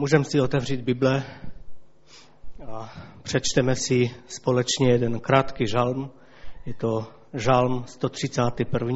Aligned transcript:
Můžeme 0.00 0.24
si 0.24 0.40
otevřít 0.40 0.80
Bible 0.80 1.22
a 2.66 2.92
přečteme 3.22 3.76
si 3.76 4.10
společně 4.26 4.90
jeden 4.90 5.20
krátký 5.20 5.66
žalm. 5.66 6.10
Je 6.66 6.74
to 6.74 7.06
žalm 7.34 7.84
131. 7.86 8.94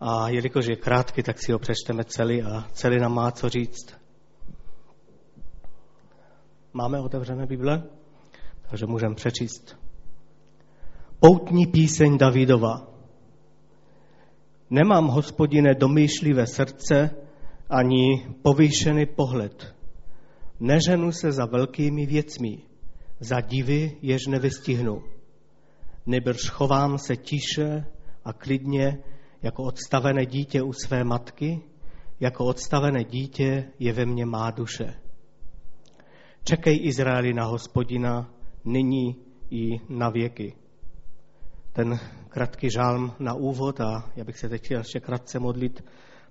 A 0.00 0.28
jelikož 0.28 0.66
je 0.66 0.76
krátký, 0.76 1.22
tak 1.22 1.36
si 1.38 1.52
ho 1.52 1.58
přečteme 1.58 2.04
celý 2.04 2.42
a 2.42 2.64
celý 2.72 2.98
nám 2.98 3.14
má 3.14 3.30
co 3.30 3.48
říct. 3.48 3.94
Máme 6.72 7.00
otevřené 7.00 7.46
Bible, 7.46 7.82
takže 8.70 8.86
můžeme 8.86 9.14
přečíst. 9.14 9.78
Poutní 11.20 11.66
píseň 11.66 12.18
Davidova. 12.18 12.86
Nemám, 14.70 15.06
hospodine, 15.06 15.74
domýšlivé 15.74 16.46
srdce, 16.46 17.10
ani 17.70 18.26
povýšený 18.42 19.06
pohled. 19.06 19.77
Neženu 20.60 21.12
se 21.12 21.32
za 21.32 21.46
velkými 21.46 22.06
věcmi, 22.06 22.58
za 23.20 23.40
divy, 23.40 23.96
jež 24.02 24.26
nevystihnu. 24.26 25.02
Nebrž 26.06 26.50
chovám 26.50 26.98
se 26.98 27.16
tiše 27.16 27.84
a 28.24 28.32
klidně, 28.32 28.98
jako 29.42 29.62
odstavené 29.62 30.26
dítě 30.26 30.62
u 30.62 30.72
své 30.72 31.04
matky, 31.04 31.60
jako 32.20 32.44
odstavené 32.44 33.04
dítě 33.04 33.64
je 33.78 33.92
ve 33.92 34.06
mně 34.06 34.26
má 34.26 34.50
duše. 34.50 34.94
Čekej 36.44 36.80
Izraeli 36.82 37.34
na 37.34 37.44
hospodina, 37.44 38.30
nyní 38.64 39.16
i 39.50 39.80
na 39.88 40.10
věky. 40.10 40.54
Ten 41.72 41.98
krátký 42.28 42.70
žálm 42.70 43.12
na 43.18 43.34
úvod 43.34 43.80
a 43.80 44.10
já 44.16 44.24
bych 44.24 44.38
se 44.38 44.48
teď 44.48 44.64
chtěl 44.64 44.78
ještě 44.78 45.00
krátce 45.00 45.38
modlit 45.38 45.82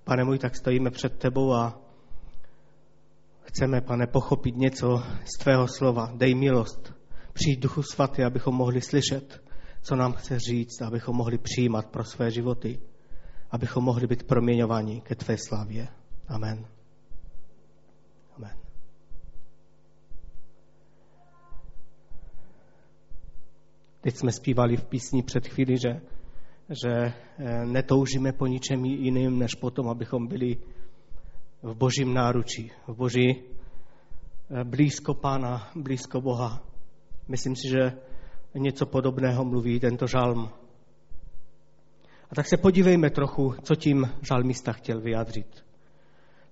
Pane 0.04 0.24
můj, 0.24 0.40
tak 0.40 0.56
stojíme 0.56 0.92
před 0.92 1.18
tebou 1.18 1.54
a 1.54 1.82
chceme, 3.48 3.82
pane, 3.82 4.08
pochopit 4.08 4.56
něco 4.56 5.04
z 5.26 5.38
tvého 5.40 5.68
slova. 5.68 6.12
Dej 6.16 6.36
milost. 6.36 6.94
Přijď 7.34 7.60
duchu 7.60 7.84
svatý, 7.84 8.24
abychom 8.24 8.56
mohli 8.56 8.82
slyšet, 8.82 9.44
co 9.82 9.96
nám 9.96 10.14
chce 10.14 10.40
říct, 10.40 10.82
abychom 10.82 11.16
mohli 11.16 11.38
přijímat 11.38 11.86
pro 11.86 12.04
své 12.04 12.32
životy, 12.32 12.80
abychom 13.52 13.84
mohli 13.84 14.08
být 14.08 14.24
proměňováni 14.24 15.02
ke 15.02 15.16
tvé 15.16 15.38
slavě. 15.38 15.88
Amen. 16.28 16.66
Amen. 18.36 18.58
Teď 24.02 24.16
jsme 24.16 24.32
zpívali 24.32 24.78
v 24.78 24.84
písni 24.84 25.24
před 25.24 25.48
chvíli, 25.48 25.78
že 25.78 26.02
že 26.84 26.92
eh, 26.92 27.66
netoužíme 27.66 28.34
po 28.34 28.48
ničem 28.48 28.86
jiným, 28.86 29.40
než 29.40 29.56
potom, 29.56 29.90
abychom 29.90 30.28
byli 30.28 30.58
v 31.64 31.76
božím 31.76 32.14
náručí, 32.14 32.72
v 32.88 32.96
boží 32.96 33.36
eh, 33.36 34.64
blízko 34.64 35.14
Pána, 35.14 35.72
blízko 35.76 36.22
Boha. 36.22 36.64
Myslím 37.28 37.56
si, 37.56 37.70
že 37.70 37.98
něco 38.56 38.86
podobného 38.86 39.46
mluví 39.46 39.80
tento 39.80 40.08
žalm. 40.08 40.50
A 42.32 42.36
tak 42.36 42.48
se 42.48 42.58
podívejme 42.58 43.10
trochu, 43.10 43.56
co 43.64 43.76
tím 43.76 44.10
žalmista 44.22 44.74
chtěl 44.74 45.02
vyjádřit. 45.02 45.66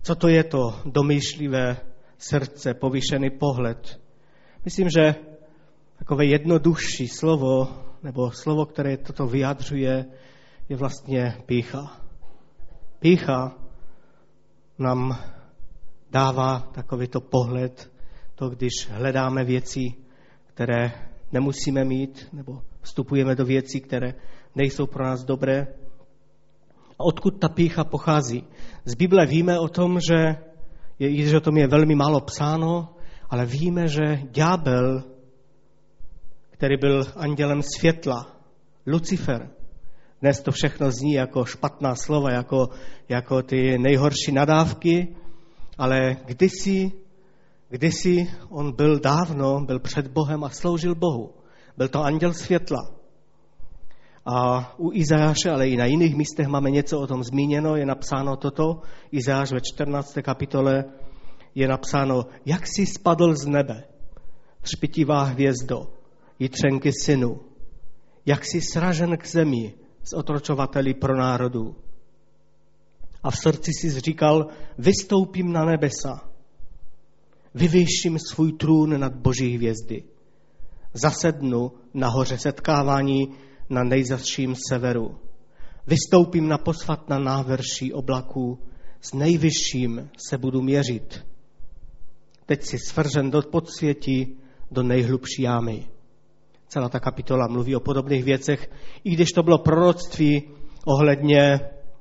Co 0.02 0.16
to 0.16 0.28
je 0.28 0.44
to 0.44 0.80
domýšlivé 0.86 1.78
srdce, 2.18 2.74
povýšený 2.74 3.30
pohled? 3.30 4.02
Myslím, 4.66 4.90
že 4.90 5.16
takové 5.98 6.26
jednodušší 6.26 7.08
slovo 7.08 7.68
nebo 8.04 8.32
slovo, 8.32 8.66
které 8.66 8.98
toto 8.98 9.28
vyjadřuje, 9.28 10.06
je 10.70 10.78
vlastně 10.78 11.38
pícha. 11.46 12.02
Pícha 13.00 13.65
nám 14.80 15.18
dává 16.12 16.60
takovýto 16.60 17.22
pohled, 17.22 17.92
to 18.36 18.50
když 18.50 18.72
hledáme 18.90 19.44
věci, 19.44 19.94
které 20.46 20.92
nemusíme 21.32 21.84
mít, 21.84 22.28
nebo 22.34 22.62
vstupujeme 22.82 23.36
do 23.36 23.46
věcí, 23.46 23.82
které 23.82 24.14
nejsou 24.56 24.88
pro 24.88 25.04
nás 25.06 25.24
dobré. 25.24 25.68
A 27.00 27.04
odkud 27.04 27.40
ta 27.40 27.50
pícha 27.50 27.84
pochází? 27.84 28.44
Z 28.86 28.96
Bible 28.96 29.26
víme 29.26 29.60
o 29.60 29.68
tom, 29.68 30.00
že 30.10 30.36
je, 31.00 31.26
že 31.26 31.38
o 31.38 31.42
tom 31.42 31.58
je 31.58 31.68
velmi 31.68 31.96
málo 31.96 32.22
psáno, 32.22 32.96
ale 33.30 33.46
víme, 33.46 33.88
že 33.88 34.20
ďábel 34.32 35.16
který 36.58 36.78
byl 36.78 37.04
andělem 37.16 37.62
světla, 37.62 38.28
Lucifer. 38.88 39.50
Dnes 40.22 40.42
to 40.42 40.52
všechno 40.52 40.92
zní 40.92 41.14
jako 41.14 41.46
špatná 41.46 41.96
slova, 41.96 42.32
jako, 42.32 42.70
jako 43.10 43.42
ty 43.42 43.78
nejhorší 43.78 44.32
nadávky, 44.32 45.16
ale 45.78 46.18
kdysi, 46.26 46.92
kdysi 47.70 48.32
on 48.50 48.76
byl 48.76 49.00
dávno, 49.00 49.60
byl 49.66 49.80
před 49.80 50.08
Bohem 50.08 50.44
a 50.44 50.50
sloužil 50.50 50.96
Bohu. 50.96 51.34
Byl 51.78 51.88
to 51.88 52.04
anděl 52.04 52.34
světla. 52.34 52.80
A 54.26 54.74
u 54.78 54.92
Izajáše, 54.94 55.52
ale 55.52 55.70
i 55.70 55.78
na 55.78 55.86
jiných 55.86 56.16
místech 56.16 56.48
máme 56.48 56.72
něco 56.72 57.00
o 57.00 57.08
tom 57.08 57.24
zmíněno, 57.24 57.76
je 57.76 57.86
napsáno 57.86 58.38
toto. 58.38 58.82
Izajáš 59.12 59.52
ve 59.52 59.60
14. 59.62 60.18
kapitole 60.22 60.86
je 61.56 61.68
napsáno, 61.68 62.26
jak 62.46 62.68
si 62.68 62.86
spadl 62.86 63.36
z 63.36 63.46
nebe, 63.46 63.84
třpitivá 64.62 65.24
hvězdo, 65.24 65.88
jitřenky 66.40 66.92
synu, 67.04 67.42
jak 68.26 68.46
jsi 68.46 68.62
sražen 68.62 69.18
k 69.18 69.28
zemi 69.28 69.74
z 70.06 70.14
otročovateli 70.14 70.94
pro 70.94 71.18
národu. 71.18 71.76
A 73.24 73.32
v 73.32 73.38
srdci 73.38 73.72
si 73.82 74.00
říkal, 74.00 74.48
vystoupím 74.78 75.52
na 75.52 75.66
nebesa, 75.66 76.30
vyvýším 77.54 78.20
svůj 78.20 78.54
trůn 78.54 79.00
nad 79.00 79.16
boží 79.16 79.56
hvězdy. 79.56 80.04
Zasednu 80.94 81.72
na 81.94 82.10
hoře 82.10 82.38
setkávání 82.38 83.36
na 83.70 83.84
nejzasším 83.84 84.56
severu. 84.70 85.20
Vystoupím 85.88 86.48
na 86.48 86.58
posvat 86.58 87.10
na 87.10 87.20
návrší 87.20 87.94
oblaků, 87.94 88.60
s 89.02 89.14
nejvyšším 89.14 90.10
se 90.30 90.38
budu 90.38 90.62
měřit. 90.62 91.26
Teď 92.46 92.64
si 92.64 92.80
svržen 92.80 93.32
do 93.32 93.42
podsvětí, 93.42 94.38
do 94.72 94.84
nejhlubší 94.84 95.42
jámy. 95.42 95.88
Celá 96.68 96.90
ta 96.90 97.00
kapitola 97.00 97.48
mluví 97.48 97.76
o 97.76 97.80
podobných 97.80 98.24
věcech, 98.24 98.70
i 99.04 99.12
když 99.12 99.32
to 99.32 99.44
bylo 99.44 99.58
proroctví 99.58 100.44
ohledně 100.86 101.60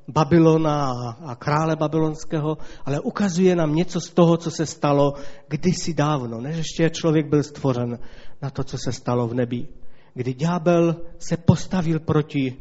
Babylona 0.09 0.93
a 1.25 1.35
krále 1.35 1.77
babylonského, 1.77 2.59
ale 2.85 3.01
ukazuje 3.01 3.57
nám 3.57 3.75
něco 3.75 4.01
z 4.01 4.11
toho, 4.11 4.37
co 4.37 4.51
se 4.51 4.67
stalo 4.67 5.15
kdysi 5.49 5.95
dávno, 5.95 6.41
než 6.41 6.57
ještě 6.57 6.91
člověk 6.91 7.29
byl 7.29 7.43
stvořen 7.43 7.99
na 8.43 8.51
to, 8.51 8.65
co 8.65 8.79
se 8.79 8.93
stalo 8.93 9.29
v 9.29 9.35
nebi. 9.35 9.69
Kdy 10.15 10.35
ďábel 10.35 10.97
se 11.19 11.37
postavil 11.37 12.01
proti, 12.01 12.57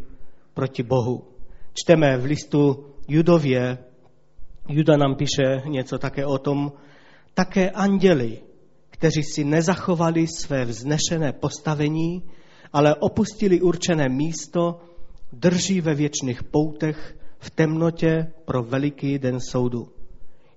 proti 0.53 0.83
Bohu. 0.83 1.23
Čteme 1.73 2.17
v 2.17 2.25
listu 2.25 2.85
Judově, 3.07 3.77
Juda 4.69 4.97
nám 4.97 5.15
píše 5.15 5.61
něco 5.65 5.97
také 5.97 6.25
o 6.25 6.37
tom, 6.37 6.71
také 7.33 7.69
anděli 7.69 8.41
kteří 8.93 9.23
si 9.23 9.43
nezachovali 9.43 10.27
své 10.27 10.65
vznešené 10.65 11.33
postavení, 11.33 12.23
ale 12.73 12.95
opustili 12.95 13.61
určené 13.61 14.09
místo, 14.09 14.79
drží 15.31 15.81
ve 15.81 15.93
věčných 15.93 16.43
poutech 16.43 17.17
v 17.39 17.49
temnotě 17.49 18.31
pro 18.45 18.63
veliký 18.63 19.19
den 19.19 19.39
soudu. 19.39 19.89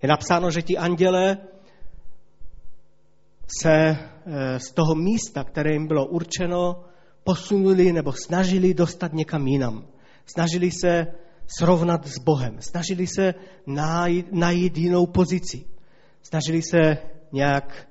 Je 0.02 0.08
napsáno, 0.08 0.50
že 0.50 0.62
ti 0.62 0.78
andělé 0.78 1.38
se 3.60 3.72
eh, 3.72 4.60
z 4.60 4.70
toho 4.72 4.94
místa, 4.94 5.44
které 5.44 5.72
jim 5.72 5.86
bylo 5.86 6.06
určeno, 6.06 6.84
posunuli 7.24 7.92
nebo 7.92 8.12
snažili 8.12 8.74
dostat 8.74 9.12
někam 9.12 9.46
jinam. 9.46 9.86
Snažili 10.26 10.70
se 10.70 11.06
srovnat 11.58 12.06
s 12.06 12.18
Bohem. 12.18 12.56
Snažili 12.60 13.06
se 13.06 13.34
najít, 13.66 14.32
najít 14.32 14.78
jinou 14.78 15.06
pozici. 15.06 15.64
Snažili 16.22 16.62
se 16.62 16.98
nějak 17.32 17.88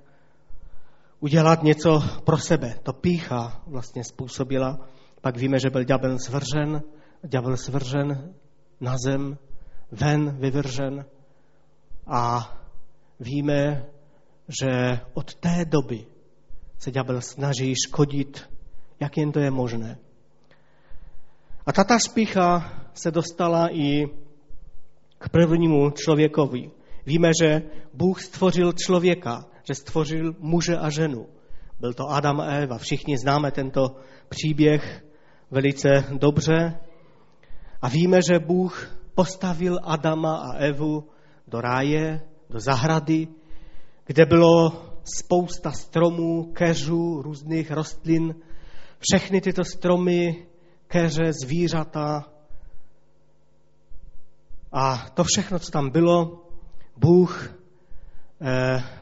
udělat 1.26 1.64
něco 1.64 2.04
pro 2.24 2.38
sebe. 2.38 2.76
To 2.84 2.94
pícha 2.94 3.62
vlastně 3.68 4.04
způsobila. 4.04 4.80
Pak 5.22 5.38
víme, 5.38 5.60
že 5.60 5.70
byl 5.70 5.84
ďábel 5.84 6.20
svržen, 6.20 6.84
ďábel 7.24 7.58
svržen 7.58 8.34
na 8.82 8.96
zem, 9.06 9.38
ven 9.92 10.38
vyvržen. 10.38 11.06
A 12.08 12.54
víme, 13.20 13.86
že 14.62 15.00
od 15.14 15.36
té 15.36 15.66
doby 15.66 16.06
se 16.78 16.92
ďábel 16.92 17.22
snaží 17.22 17.74
škodit, 17.88 18.50
jak 19.00 19.18
jen 19.18 19.32
to 19.32 19.40
je 19.40 19.52
možné. 19.52 19.98
A 21.66 21.72
tato 21.74 22.00
spícha 22.00 22.74
se 22.94 23.12
dostala 23.12 23.68
i 23.74 24.06
k 25.18 25.30
prvnímu 25.30 25.90
člověkovi. 25.90 26.72
Víme, 27.06 27.32
že 27.42 27.62
Bůh 27.94 28.22
stvořil 28.22 28.74
člověka 28.74 29.55
že 29.68 29.76
stvořil 29.76 30.36
muže 30.40 30.78
a 30.78 30.90
ženu. 30.90 31.28
Byl 31.80 31.94
to 31.94 32.10
Adam 32.10 32.40
a 32.40 32.46
Eva. 32.46 32.78
Všichni 32.78 33.18
známe 33.18 33.52
tento 33.52 33.96
příběh 34.30 35.06
velice 35.52 36.04
dobře. 36.18 36.80
A 37.82 37.90
víme, 37.90 38.20
že 38.32 38.40
Bůh 38.40 38.98
postavil 39.16 39.80
Adama 39.84 40.38
a 40.38 40.54
Evu 40.54 41.10
do 41.48 41.62
ráje, 41.62 42.22
do 42.50 42.60
zahrady, 42.60 43.28
kde 44.06 44.26
bylo 44.26 44.72
spousta 45.18 45.72
stromů, 45.72 46.52
keřů, 46.54 47.22
různých 47.22 47.72
rostlin. 47.72 48.36
Všechny 49.00 49.42
tyto 49.42 49.64
stromy, 49.64 50.48
keře, 50.88 51.34
zvířata 51.44 52.36
a 54.72 55.10
to 55.14 55.24
všechno, 55.24 55.60
co 55.60 55.72
tam 55.72 55.90
bylo, 55.90 56.44
Bůh 56.98 57.56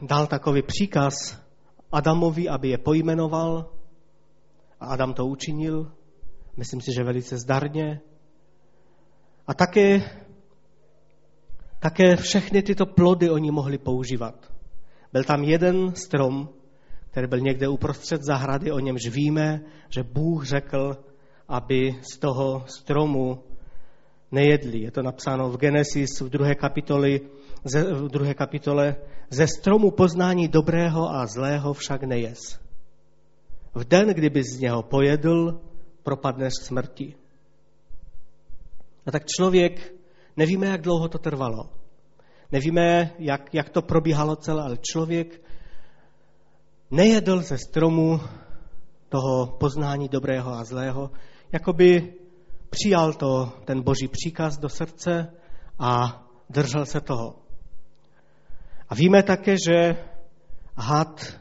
dal 0.02 0.26
takový 0.26 0.62
příkaz 0.62 1.44
Adamovi, 1.92 2.48
aby 2.48 2.68
je 2.68 2.78
pojmenoval 2.78 3.70
a 4.80 4.86
Adam 4.86 5.14
to 5.14 5.26
učinil. 5.26 5.92
Myslím 6.56 6.80
si, 6.80 6.92
že 6.96 7.04
velice 7.04 7.38
zdarně. 7.38 8.00
A 9.46 9.54
také, 9.54 10.02
také 11.78 12.16
všechny 12.16 12.62
tyto 12.62 12.86
plody 12.86 13.30
oni 13.30 13.50
mohli 13.50 13.78
používat. 13.78 14.52
Byl 15.12 15.24
tam 15.24 15.44
jeden 15.44 15.94
strom, 15.94 16.48
který 17.10 17.26
byl 17.26 17.40
někde 17.40 17.68
uprostřed 17.68 18.22
zahrady, 18.22 18.72
o 18.72 18.78
němž 18.78 19.08
víme, 19.08 19.60
že 19.88 20.02
Bůh 20.02 20.44
řekl, 20.44 20.96
aby 21.48 21.94
z 22.14 22.18
toho 22.18 22.64
stromu 22.66 23.42
nejedli. 24.32 24.78
Je 24.78 24.90
to 24.90 25.02
napsáno 25.02 25.50
v 25.50 25.56
Genesis 25.56 26.20
v 26.20 26.28
druhé, 26.28 26.54
kapitoli, 26.54 27.20
v 27.72 28.08
druhé 28.08 28.34
kapitole. 28.34 28.96
Ze 29.30 29.46
stromu 29.46 29.90
poznání 29.90 30.48
dobrého 30.48 31.10
a 31.10 31.26
zlého 31.26 31.72
však 31.72 32.02
nejes. 32.02 32.38
V 33.74 33.84
den, 33.84 34.08
kdyby 34.08 34.42
z 34.42 34.60
něho 34.60 34.82
pojedl, 34.82 35.60
propadneš 36.02 36.52
smrti. 36.62 37.14
A 39.06 39.10
tak 39.10 39.22
člověk, 39.26 39.94
nevíme, 40.36 40.66
jak 40.66 40.80
dlouho 40.80 41.08
to 41.08 41.18
trvalo. 41.18 41.70
Nevíme, 42.52 43.10
jak, 43.18 43.54
jak 43.54 43.68
to 43.68 43.82
probíhalo 43.82 44.36
celé, 44.36 44.62
ale 44.62 44.76
člověk 44.76 45.42
nejedl 46.90 47.42
ze 47.42 47.58
stromu 47.58 48.20
toho 49.08 49.46
poznání 49.46 50.08
dobrého 50.08 50.52
a 50.52 50.64
zlého, 50.64 51.10
jako 51.52 51.72
by 51.72 52.14
přijal 52.70 53.12
to, 53.12 53.52
ten 53.64 53.82
boží 53.82 54.08
příkaz 54.08 54.58
do 54.58 54.68
srdce 54.68 55.32
a 55.78 56.22
držel 56.50 56.86
se 56.86 57.00
toho. 57.00 57.43
A 58.88 58.94
víme 58.94 59.22
také, 59.22 59.56
že 59.66 59.96
had, 60.76 61.40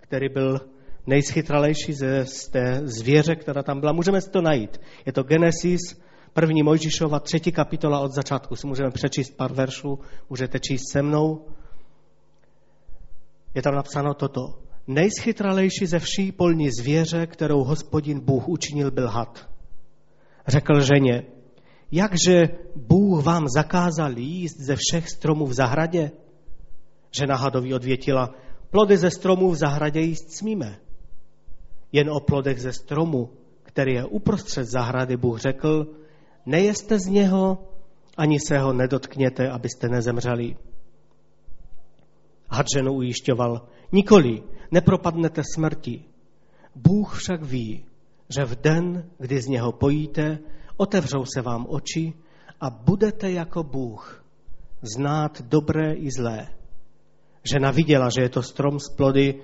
který 0.00 0.28
byl 0.28 0.60
nejschytralejší 1.06 1.92
ze, 1.92 2.26
z 2.26 2.48
té 2.48 2.80
zvěře, 2.84 3.36
která 3.36 3.62
tam 3.62 3.80
byla, 3.80 3.92
můžeme 3.92 4.20
si 4.20 4.30
to 4.30 4.42
najít. 4.42 4.80
Je 5.06 5.12
to 5.12 5.22
Genesis, 5.22 5.80
první 6.32 6.62
Mojžišova, 6.62 7.20
třetí 7.20 7.52
kapitola 7.52 8.00
od 8.00 8.12
začátku. 8.12 8.56
Si 8.56 8.66
můžeme 8.66 8.90
přečíst 8.90 9.36
pár 9.36 9.52
veršů, 9.52 9.98
můžete 10.30 10.60
číst 10.60 10.92
se 10.92 11.02
mnou. 11.02 11.46
Je 13.54 13.62
tam 13.62 13.74
napsáno 13.74 14.14
toto. 14.14 14.58
Nejschytralejší 14.86 15.86
ze 15.86 15.98
vší 15.98 16.32
polní 16.32 16.68
zvěře, 16.80 17.26
kterou 17.26 17.64
hospodin 17.64 18.20
Bůh 18.20 18.48
učinil, 18.48 18.90
byl 18.90 19.08
had. 19.08 19.48
Řekl 20.46 20.80
ženě, 20.80 21.22
jakže 21.92 22.48
Bůh 22.76 23.24
vám 23.24 23.46
zakázal 23.48 24.18
jíst 24.18 24.60
ze 24.60 24.76
všech 24.76 25.08
stromů 25.08 25.46
v 25.46 25.54
zahradě? 25.54 26.10
Žena 27.18 27.36
hadovi 27.36 27.74
odvětila, 27.74 28.34
plody 28.70 28.96
ze 28.96 29.10
stromů 29.10 29.50
v 29.50 29.56
zahradě 29.56 30.00
jíst 30.00 30.30
smíme. 30.30 30.78
Jen 31.92 32.10
o 32.10 32.20
plodech 32.20 32.60
ze 32.60 32.72
stromu, 32.72 33.30
který 33.62 33.94
je 33.94 34.04
uprostřed 34.04 34.64
zahrady, 34.64 35.16
Bůh 35.16 35.40
řekl, 35.40 35.86
nejeste 36.46 36.98
z 36.98 37.06
něho, 37.06 37.68
ani 38.16 38.40
se 38.40 38.58
ho 38.58 38.72
nedotkněte, 38.72 39.50
abyste 39.50 39.88
nezemřeli. 39.88 40.56
Had 42.48 42.66
ženu 42.76 42.92
ujišťoval, 42.92 43.68
nikoli, 43.92 44.42
nepropadnete 44.70 45.42
smrti. 45.54 46.04
Bůh 46.74 47.18
však 47.18 47.42
ví, 47.42 47.84
že 48.36 48.44
v 48.44 48.60
den, 48.60 49.10
kdy 49.18 49.40
z 49.40 49.46
něho 49.46 49.72
pojíte, 49.72 50.38
otevřou 50.76 51.24
se 51.34 51.42
vám 51.42 51.66
oči 51.68 52.12
a 52.60 52.70
budete 52.70 53.30
jako 53.30 53.62
Bůh 53.62 54.24
znát 54.82 55.42
dobré 55.42 55.92
i 55.92 56.08
zlé. 56.10 56.48
Žena 57.44 57.70
viděla, 57.70 58.08
že 58.08 58.22
je 58.22 58.28
to 58.28 58.42
strom 58.42 58.80
s 58.80 58.88
plody 58.88 59.34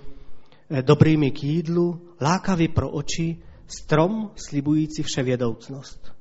eh, 0.71 0.83
dobrými 0.83 1.31
k 1.31 1.45
jídlu, 1.45 2.01
lákavý 2.21 2.69
pro 2.69 2.91
oči, 2.91 3.43
strom 3.67 4.31
slibující 4.37 5.03
vševědoucnost. 5.03 6.13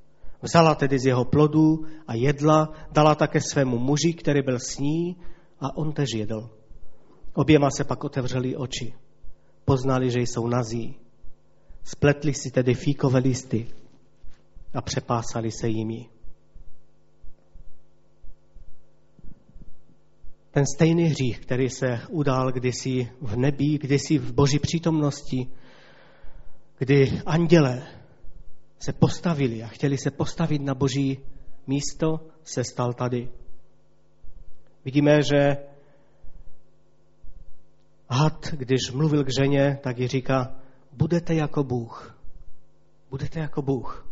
Vzala 0.42 0.76
tedy 0.76 1.00
z 1.00 1.06
jeho 1.06 1.26
plodů 1.26 1.86
a 2.08 2.14
jedla, 2.14 2.74
dala 2.92 3.16
také 3.16 3.42
svému 3.42 3.80
muži, 3.80 4.14
který 4.14 4.42
byl 4.42 4.60
s 4.60 4.78
ní, 4.78 5.18
a 5.60 5.78
on 5.78 5.94
tež 5.94 6.10
jedl. 6.16 6.50
Oběma 7.34 7.70
se 7.72 7.84
pak 7.84 8.04
otevřeli 8.04 8.56
oči. 8.56 8.94
Poznali, 9.66 10.12
že 10.12 10.20
jsou 10.20 10.48
nazí. 10.48 10.96
Spletli 11.84 12.34
si 12.34 12.52
tedy 12.52 12.74
fíkové 12.74 13.20
listy 13.20 13.68
a 14.74 14.82
přepásali 14.82 15.52
se 15.52 15.68
jimi. 15.68 16.10
Ten 20.52 20.66
stejný 20.76 21.04
hřích, 21.04 21.40
který 21.40 21.70
se 21.70 22.00
udál 22.10 22.52
kdysi 22.52 23.12
v 23.22 23.36
nebi, 23.36 23.78
kdysi 23.78 24.18
v 24.18 24.34
boží 24.34 24.60
přítomnosti, 24.60 25.48
kdy 26.78 27.22
anděle 27.26 27.88
se 28.80 28.94
postavili 28.94 29.64
a 29.64 29.68
chtěli 29.68 29.98
se 29.98 30.12
postavit 30.12 30.62
na 30.62 30.76
boží 30.76 31.20
místo, 31.68 32.28
se 32.44 32.64
stal 32.64 32.94
tady. 32.94 33.30
Vidíme, 34.86 35.24
že 35.24 35.58
had, 38.10 38.48
když 38.52 38.92
mluvil 38.92 39.24
k 39.24 39.34
ženě, 39.40 39.80
tak 39.84 39.98
ji 39.98 40.08
říká, 40.08 40.56
budete 40.92 41.36
jako 41.36 41.64
Bůh. 41.64 42.20
Budete 43.10 43.40
jako 43.40 43.62
Bůh. 43.62 44.08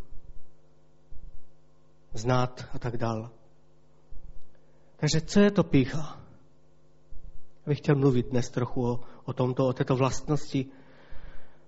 Znát 2.14 2.66
a 2.74 2.80
tak 2.80 2.98
dál. 2.98 3.32
Takže 4.96 5.22
co 5.22 5.40
je 5.40 5.52
to 5.52 5.64
pícha? 5.64 6.25
Bych 7.68 7.78
chtěl 7.78 7.96
mluvit 7.96 8.26
dnes 8.30 8.50
trochu 8.50 8.88
o, 8.88 9.00
o 9.26 9.34
tomto, 9.34 9.68
o 9.68 9.74
této 9.74 9.96
vlastnosti. 9.96 10.66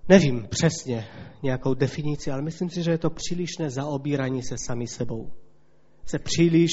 Nevím 0.09 0.47
přesně 0.49 1.07
nějakou 1.43 1.73
definici, 1.73 2.31
ale 2.31 2.41
myslím 2.41 2.69
si, 2.69 2.83
že 2.83 2.91
je 2.91 2.97
to 2.97 3.09
přílišné 3.09 3.69
zaobírání 3.69 4.43
se 4.43 4.55
sami 4.65 4.87
sebou. 4.87 5.31
Se 6.05 6.19
příliš, 6.19 6.71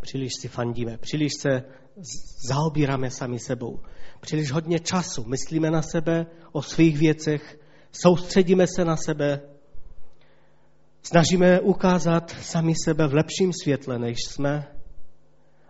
příliš 0.00 0.32
si 0.40 0.48
fandíme, 0.48 0.98
příliš 0.98 1.32
se 1.40 1.62
zaobíráme 2.48 3.10
sami 3.10 3.38
sebou 3.38 3.80
příliš 4.20 4.52
hodně 4.52 4.78
času. 4.78 5.24
Myslíme 5.24 5.70
na 5.70 5.82
sebe, 5.82 6.26
o 6.52 6.62
svých 6.62 6.98
věcech, 6.98 7.60
soustředíme 7.92 8.66
se 8.66 8.84
na 8.84 8.96
sebe, 8.96 9.40
snažíme 11.02 11.60
ukázat 11.60 12.30
sami 12.30 12.72
sebe 12.84 13.08
v 13.08 13.14
lepším 13.14 13.52
světle, 13.62 13.98
než 13.98 14.16
jsme 14.28 14.66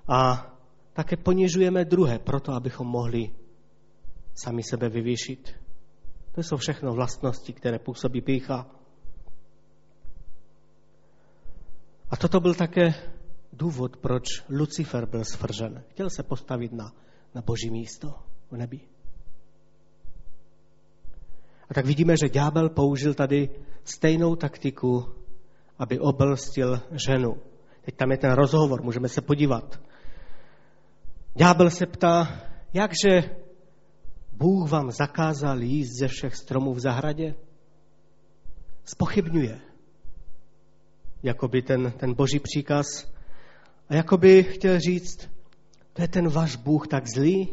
a 0.08 0.50
také 0.98 1.14
ponižujeme 1.14 1.86
druhé 1.86 2.18
proto, 2.18 2.50
abychom 2.52 2.82
mohli 2.82 3.30
sami 4.34 4.62
sebe 4.66 4.88
vyvýšit. 4.88 5.54
To 6.34 6.42
jsou 6.42 6.56
všechno 6.56 6.92
vlastnosti, 6.92 7.52
které 7.52 7.78
působí 7.78 8.20
pícha. 8.20 8.66
A 12.10 12.16
toto 12.16 12.40
byl 12.40 12.54
také 12.54 12.94
důvod, 13.52 13.96
proč 13.96 14.42
Lucifer 14.50 15.06
byl 15.06 15.24
svržen. 15.24 15.84
Chtěl 15.88 16.10
se 16.10 16.22
postavit 16.22 16.72
na, 16.72 16.92
na 17.34 17.42
boží 17.42 17.70
místo 17.70 18.14
v 18.50 18.56
nebi. 18.56 18.80
A 21.70 21.74
tak 21.74 21.86
vidíme, 21.86 22.14
že 22.16 22.28
ďábel 22.28 22.68
použil 22.68 23.14
tady 23.14 23.50
stejnou 23.84 24.36
taktiku, 24.36 25.14
aby 25.78 25.98
obelstil 25.98 26.80
ženu. 27.06 27.36
Teď 27.82 27.96
tam 27.96 28.10
je 28.10 28.18
ten 28.18 28.32
rozhovor, 28.32 28.82
můžeme 28.82 29.08
se 29.08 29.20
podívat. 29.20 29.80
Ďábel 31.38 31.71
se 31.71 31.87
ptá, 31.87 32.40
jakže 32.73 33.37
Bůh 34.33 34.71
vám 34.71 34.90
zakázal 34.90 35.62
jíst 35.62 35.99
ze 36.00 36.09
všech 36.09 36.37
stromů 36.37 36.75
v 36.75 36.80
zahradě? 36.80 37.35
Spochybňuje. 38.85 39.61
Jakoby 41.23 41.62
ten, 41.62 41.92
ten 41.97 42.14
boží 42.14 42.38
příkaz. 42.38 42.87
A 43.88 43.95
jakoby 43.95 44.45
chtěl 44.45 44.80
říct, 44.80 45.30
to 45.92 46.02
je 46.02 46.09
ten 46.09 46.28
váš 46.28 46.57
Bůh 46.57 46.88
tak 46.88 47.04
zlý, 47.07 47.49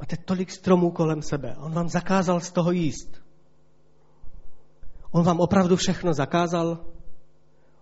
Máte 0.00 0.16
tolik 0.16 0.50
stromů 0.50 0.90
kolem 0.90 1.22
sebe. 1.22 1.56
On 1.58 1.72
vám 1.72 1.88
zakázal 1.88 2.40
z 2.40 2.52
toho 2.52 2.70
jíst. 2.70 3.22
On 5.10 5.24
vám 5.24 5.40
opravdu 5.40 5.76
všechno 5.76 6.14
zakázal. 6.14 6.78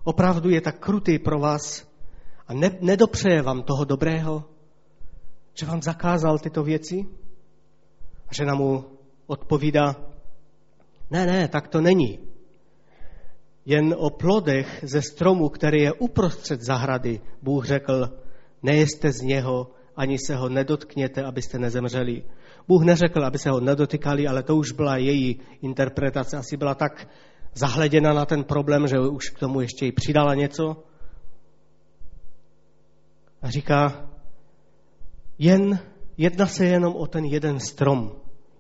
Opravdu 0.05 0.51
je 0.51 0.61
tak 0.61 0.79
krutý 0.79 1.19
pro 1.19 1.39
vás 1.39 1.94
a 2.49 2.55
ne, 2.55 2.71
nedopřeje 2.81 3.43
vám 3.43 3.63
toho 3.63 3.85
dobrého, 3.85 4.45
že 5.55 5.67
vám 5.67 5.83
zakázal 5.83 6.39
tyto 6.39 6.63
věci. 6.63 7.07
A 8.29 8.35
žena 8.35 8.55
mu 8.55 8.85
odpovídá, 9.27 9.97
ne, 11.11 11.27
ne, 11.27 11.49
tak 11.49 11.69
to 11.69 11.81
není. 11.81 12.19
Jen 13.67 13.95
o 13.99 14.11
plodech 14.11 14.81
ze 14.83 15.03
stromu, 15.03 15.49
který 15.49 15.83
je 15.83 15.93
uprostřed 15.93 16.61
zahrady, 16.63 17.21
Bůh 17.43 17.65
řekl, 17.65 18.11
nejeste 18.63 19.13
z 19.13 19.21
něho 19.21 19.71
ani 19.97 20.19
se 20.19 20.37
ho 20.37 20.49
nedotkněte, 20.49 21.23
abyste 21.23 21.59
nezemřeli. 21.59 22.23
Bůh 22.69 22.85
neřekl, 22.85 23.25
aby 23.25 23.39
se 23.39 23.51
ho 23.51 23.61
nedotykali, 23.61 24.29
ale 24.29 24.43
to 24.43 24.57
už 24.57 24.73
byla 24.73 24.97
její 24.97 25.41
interpretace. 25.63 26.37
Asi 26.37 26.57
byla 26.57 26.75
tak 26.75 27.09
zahleděna 27.55 28.13
na 28.13 28.27
ten 28.27 28.45
problém, 28.45 28.89
že 28.89 28.99
už 28.99 29.29
k 29.29 29.39
tomu 29.39 29.61
ještě 29.61 29.87
i 29.87 29.93
přidala 29.93 30.35
něco. 30.35 30.85
A 33.45 33.51
říká, 33.51 34.09
jen, 35.39 35.79
jedna 36.17 36.47
se 36.47 36.65
jenom 36.65 36.97
o 36.97 37.07
ten 37.07 37.25
jeden 37.25 37.61
strom, 37.61 38.13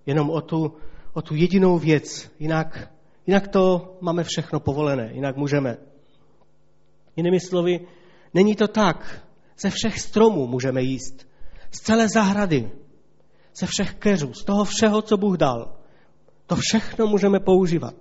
jenom 0.06 0.30
o 0.30 0.40
tu, 0.40 0.76
o 1.12 1.22
tu 1.22 1.34
jedinou 1.34 1.78
věc. 1.78 2.30
Jinak, 2.38 2.90
jinak 3.26 3.48
to 3.48 3.96
máme 4.00 4.24
všechno 4.24 4.60
povolené, 4.60 5.10
jinak 5.12 5.36
můžeme. 5.36 5.76
Jinými 7.16 7.40
slovy, 7.40 7.80
není 8.34 8.56
to 8.56 8.68
tak. 8.68 9.26
Ze 9.58 9.70
všech 9.70 10.00
stromů 10.00 10.46
můžeme 10.46 10.82
jíst. 10.82 11.26
Z 11.70 11.80
celé 11.80 12.08
zahrady, 12.08 12.70
ze 13.60 13.66
všech 13.66 13.94
keřů, 13.94 14.34
z 14.34 14.44
toho 14.44 14.64
všeho, 14.64 15.02
co 15.02 15.16
Bůh 15.16 15.36
dal. 15.36 15.76
To 16.46 16.56
všechno 16.56 17.06
můžeme 17.06 17.40
používat. 17.40 17.94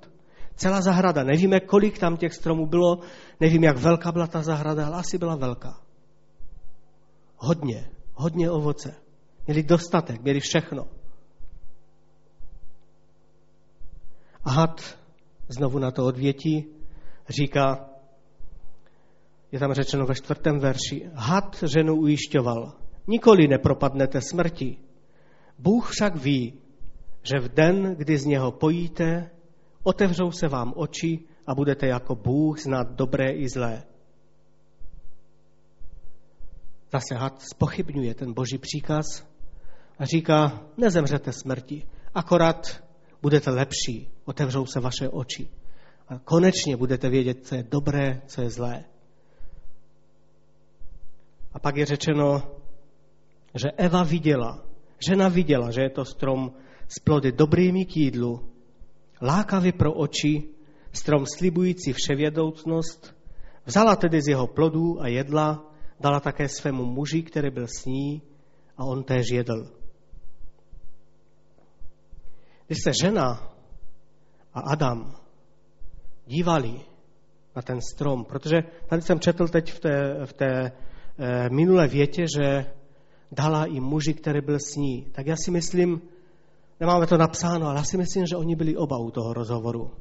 Celá 0.55 0.81
zahrada. 0.81 1.23
Nevíme, 1.23 1.59
kolik 1.59 1.99
tam 1.99 2.17
těch 2.17 2.33
stromů 2.33 2.65
bylo, 2.65 2.99
nevím, 3.39 3.63
jak 3.63 3.77
velká 3.77 4.11
byla 4.11 4.27
ta 4.27 4.41
zahrada, 4.41 4.87
ale 4.87 4.97
asi 4.97 5.17
byla 5.17 5.35
velká. 5.35 5.82
Hodně, 7.43 7.89
hodně 8.13 8.51
ovoce. 8.51 8.95
Měli 9.47 9.63
dostatek, 9.63 10.21
měli 10.21 10.39
všechno. 10.39 10.87
A 14.43 14.51
had 14.51 14.99
znovu 15.47 15.79
na 15.79 15.91
to 15.91 16.05
odvětí 16.05 16.65
říká, 17.29 17.89
je 19.51 19.59
tam 19.59 19.73
řečeno 19.73 20.05
ve 20.05 20.15
čtvrtém 20.15 20.59
verši, 20.59 21.09
had 21.13 21.63
ženu 21.67 21.95
ujišťoval, 21.95 22.73
nikoli 23.07 23.47
nepropadnete 23.47 24.21
smrti. 24.21 24.77
Bůh 25.59 25.91
však 25.91 26.15
ví, 26.15 26.53
že 27.23 27.39
v 27.39 27.53
den, 27.53 27.95
kdy 27.95 28.17
z 28.17 28.25
něho 28.25 28.51
pojíte, 28.51 29.29
otevřou 29.83 30.31
se 30.31 30.47
vám 30.47 30.73
oči 30.75 31.19
a 31.47 31.55
budete 31.55 31.87
jako 31.87 32.15
Bůh 32.15 32.59
znát 32.59 32.91
dobré 32.91 33.31
i 33.31 33.49
zlé. 33.49 33.83
Zase 36.93 37.15
had 37.15 37.41
spochybňuje 37.41 38.13
ten 38.13 38.33
boží 38.33 38.57
příkaz 38.57 39.25
a 39.99 40.05
říká, 40.05 40.61
nezemřete 40.77 41.31
smrti, 41.31 41.87
akorát 42.13 42.83
budete 43.21 43.49
lepší, 43.49 44.09
otevřou 44.25 44.65
se 44.65 44.79
vaše 44.79 45.09
oči. 45.09 45.49
A 46.07 46.19
konečně 46.19 46.77
budete 46.77 47.09
vědět, 47.09 47.47
co 47.47 47.55
je 47.55 47.63
dobré, 47.63 48.21
co 48.25 48.41
je 48.41 48.49
zlé. 48.49 48.83
A 51.53 51.59
pak 51.59 51.77
je 51.77 51.85
řečeno, 51.85 52.43
že 53.55 53.71
Eva 53.71 54.03
viděla, 54.03 54.65
žena 55.07 55.29
viděla, 55.29 55.71
že 55.71 55.81
je 55.81 55.89
to 55.89 56.05
strom 56.05 56.53
s 56.87 56.99
plody 56.99 57.31
dobrými 57.31 57.85
k 57.85 57.97
jídlu, 57.97 58.49
lákavý 59.21 59.71
pro 59.71 59.93
oči, 59.93 60.43
strom 60.91 61.25
slibující 61.25 61.93
vševědoucnost, 61.93 63.15
vzala 63.65 63.95
tedy 63.95 64.21
z 64.21 64.27
jeho 64.27 64.47
plodů 64.47 65.01
a 65.01 65.07
jedla, 65.07 65.72
dala 66.03 66.19
také 66.19 66.49
svému 66.49 66.85
muži, 66.85 67.23
který 67.23 67.49
byl 67.49 67.67
s 67.67 67.85
ní, 67.85 68.21
a 68.77 68.83
on 68.83 69.03
též 69.03 69.25
jedl. 69.31 69.67
Když 72.67 72.77
se 72.83 72.91
žena 73.01 73.53
a 74.53 74.59
Adam 74.59 75.15
dívali 76.25 76.81
na 77.55 77.61
ten 77.61 77.79
strom, 77.81 78.25
protože 78.25 78.63
tady 78.87 79.01
jsem 79.01 79.19
četl 79.19 79.47
teď 79.47 79.71
v 79.71 79.79
té, 79.79 80.25
v 80.25 80.33
té 80.33 80.51
e, 80.61 80.71
minulé 81.49 81.87
větě, 81.87 82.25
že 82.37 82.65
dala 83.31 83.65
i 83.65 83.79
muži, 83.79 84.13
který 84.13 84.41
byl 84.41 84.59
s 84.59 84.75
ní. 84.75 85.07
Tak 85.11 85.27
já 85.27 85.35
si 85.35 85.51
myslím, 85.51 86.01
nemáme 86.79 87.07
to 87.07 87.17
napsáno, 87.17 87.67
ale 87.67 87.77
já 87.77 87.83
si 87.83 87.97
myslím, 87.97 88.25
že 88.25 88.35
oni 88.35 88.55
byli 88.55 88.77
oba 88.77 88.97
u 88.97 89.11
toho 89.11 89.33
rozhovoru. 89.33 89.91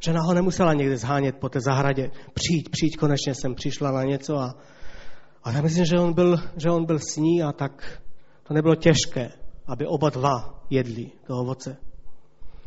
Žena 0.00 0.20
ho 0.22 0.34
nemusela 0.34 0.74
někde 0.74 0.96
zhánět 0.96 1.36
po 1.36 1.48
té 1.48 1.60
zahradě. 1.60 2.10
Přijď, 2.34 2.68
přijď, 2.68 2.96
konečně 2.96 3.34
jsem 3.34 3.54
přišla 3.54 3.90
na 3.90 4.04
něco. 4.04 4.36
A, 4.36 4.54
a 5.44 5.52
já 5.52 5.62
myslím, 5.62 5.84
že 5.84 5.98
on, 5.98 6.12
byl, 6.12 6.36
že 6.56 6.70
on 6.70 6.84
byl 6.84 6.98
s 6.98 7.16
ní 7.16 7.42
a 7.42 7.52
tak 7.52 8.00
to 8.42 8.54
nebylo 8.54 8.74
těžké, 8.74 9.30
aby 9.66 9.86
oba 9.86 10.10
dva 10.10 10.64
jedli 10.70 11.10
to 11.26 11.38
ovoce. 11.38 11.76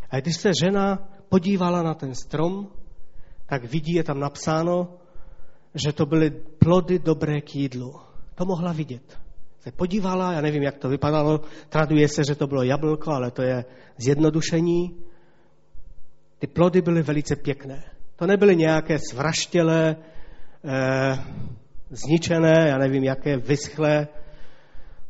A 0.10 0.20
když 0.20 0.38
se 0.38 0.52
žena 0.64 1.10
podívala 1.30 1.84
na 1.84 1.94
ten 1.94 2.16
strom, 2.16 2.68
tak 3.46 3.64
vidí, 3.64 3.94
je 3.94 4.04
tam 4.04 4.20
napsáno, 4.20 4.94
že 5.76 5.94
to 5.94 6.06
byly 6.06 6.30
plody 6.60 7.00
dobré 7.00 7.42
k 7.42 7.56
jídlu. 7.56 7.96
To 8.36 8.46
mohla 8.46 8.72
vidět. 8.72 9.18
Se 9.60 9.72
podívala, 9.72 10.34
já 10.34 10.42
nevím, 10.42 10.64
jak 10.64 10.78
to 10.78 10.90
vypadalo, 10.90 11.42
traduje 11.70 12.08
se, 12.08 12.22
že 12.28 12.36
to 12.36 12.48
bylo 12.48 12.64
jablko, 12.64 13.12
ale 13.12 13.32
to 13.32 13.42
je 13.42 13.66
zjednodušení. 13.98 14.98
Ty 16.40 16.48
plody 16.48 16.82
byly 16.82 17.02
velice 17.02 17.36
pěkné. 17.36 17.84
To 18.16 18.28
nebyly 18.28 18.56
nějaké 18.56 19.00
svraštělé, 19.00 19.96
eh, 20.66 21.18
zničené, 21.90 22.68
já 22.70 22.78
nevím, 22.78 23.04
jaké 23.04 23.38
vyschlé 23.38 24.08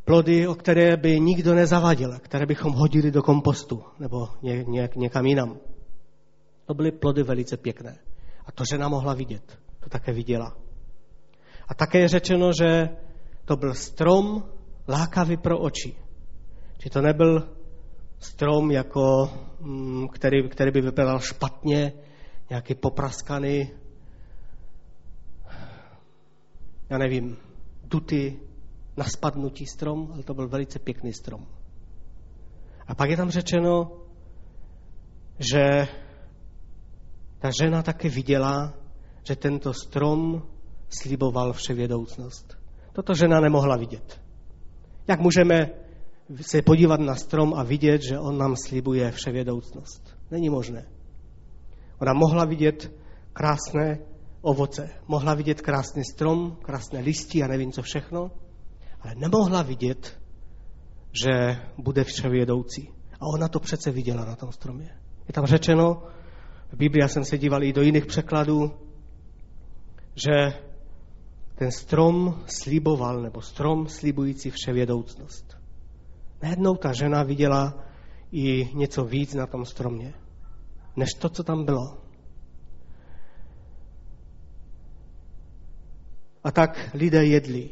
plody, 0.04 0.46
o 0.46 0.54
které 0.54 0.96
by 0.96 1.20
nikdo 1.20 1.54
nezavadil, 1.54 2.18
které 2.18 2.46
bychom 2.46 2.72
hodili 2.72 3.10
do 3.10 3.22
kompostu 3.22 3.82
nebo 3.98 4.28
ně, 4.42 4.64
ně, 4.64 4.88
někam 4.96 5.26
jinam. 5.26 5.58
To 6.66 6.74
byly 6.74 6.92
plody 6.92 7.22
velice 7.22 7.56
pěkné. 7.56 7.98
A 8.46 8.52
to 8.52 8.64
žena 8.72 8.88
mohla 8.88 9.14
vidět. 9.14 9.58
To 9.80 9.90
také 9.90 10.12
viděla. 10.12 10.56
A 11.68 11.74
také 11.74 11.98
je 11.98 12.08
řečeno, 12.08 12.50
že 12.52 12.88
to 13.44 13.56
byl 13.56 13.74
strom 13.74 14.44
lákavý 14.88 15.36
pro 15.36 15.58
oči. 15.58 15.94
Či 16.78 16.90
to 16.90 17.02
nebyl 17.02 17.48
strom, 18.18 18.70
jako, 18.70 19.30
mm, 19.60 20.08
který, 20.08 20.48
který 20.48 20.70
by 20.70 20.80
vypadal 20.80 21.18
špatně, 21.18 21.92
nějaký 22.50 22.74
popraskaný, 22.74 23.70
já 26.90 26.98
nevím, 26.98 27.36
duty, 27.84 28.38
na 28.96 29.04
spadnutí 29.04 29.66
strom, 29.66 30.10
ale 30.12 30.22
to 30.22 30.34
byl 30.34 30.48
velice 30.48 30.78
pěkný 30.78 31.12
strom. 31.12 31.46
A 32.86 32.94
pak 32.94 33.10
je 33.10 33.16
tam 33.16 33.30
řečeno, 33.30 33.92
že 35.38 35.88
ta 37.38 37.50
žena 37.62 37.82
také 37.82 38.08
viděla, 38.08 38.74
že 39.24 39.36
tento 39.36 39.72
strom 39.72 40.42
sliboval 40.88 41.52
vševědoucnost. 41.52 42.58
Toto 42.92 43.14
žena 43.14 43.40
nemohla 43.40 43.76
vidět. 43.76 44.20
Jak 45.08 45.20
můžeme 45.20 45.70
se 46.40 46.62
podívat 46.62 47.00
na 47.00 47.14
strom 47.14 47.54
a 47.54 47.62
vidět, 47.62 48.02
že 48.02 48.18
on 48.18 48.38
nám 48.38 48.56
slibuje 48.56 49.10
vševědoucnost? 49.10 50.16
Není 50.30 50.50
možné. 50.50 50.86
Ona 52.00 52.12
mohla 52.12 52.44
vidět 52.44 52.92
krásné 53.32 53.98
ovoce, 54.40 54.90
mohla 55.08 55.34
vidět 55.34 55.60
krásný 55.60 56.04
strom, 56.04 56.56
krásné 56.62 57.00
listy 57.00 57.42
a 57.42 57.46
nevím 57.46 57.72
co 57.72 57.82
všechno, 57.82 58.30
ale 59.00 59.14
nemohla 59.14 59.62
vidět, 59.62 60.20
že 61.12 61.56
bude 61.78 62.04
vševědoucí. 62.04 62.88
A 63.20 63.26
ona 63.34 63.48
to 63.48 63.60
přece 63.60 63.90
viděla 63.90 64.24
na 64.24 64.36
tom 64.36 64.52
stromě. 64.52 64.90
Je 65.28 65.32
tam 65.32 65.46
řečeno, 65.46 66.02
v 66.72 66.76
Biblii 66.76 67.08
jsem 67.08 67.24
se 67.24 67.38
díval 67.38 67.62
i 67.62 67.72
do 67.72 67.82
jiných 67.82 68.06
překladů, 68.06 68.70
že 70.14 70.52
ten 71.54 71.70
strom 71.70 72.42
sliboval, 72.46 73.22
nebo 73.22 73.42
strom 73.42 73.88
slibující 73.88 74.50
vševědoucnost. 74.50 75.56
Najednou 76.42 76.74
ta 76.76 76.92
žena 76.92 77.22
viděla 77.22 77.74
i 78.32 78.68
něco 78.74 79.04
víc 79.04 79.34
na 79.34 79.46
tom 79.46 79.64
stromě, 79.64 80.14
než 80.96 81.08
to, 81.14 81.28
co 81.28 81.42
tam 81.42 81.64
bylo. 81.64 82.07
A 86.44 86.50
tak 86.50 86.90
lidé 86.94 87.24
jedli 87.24 87.70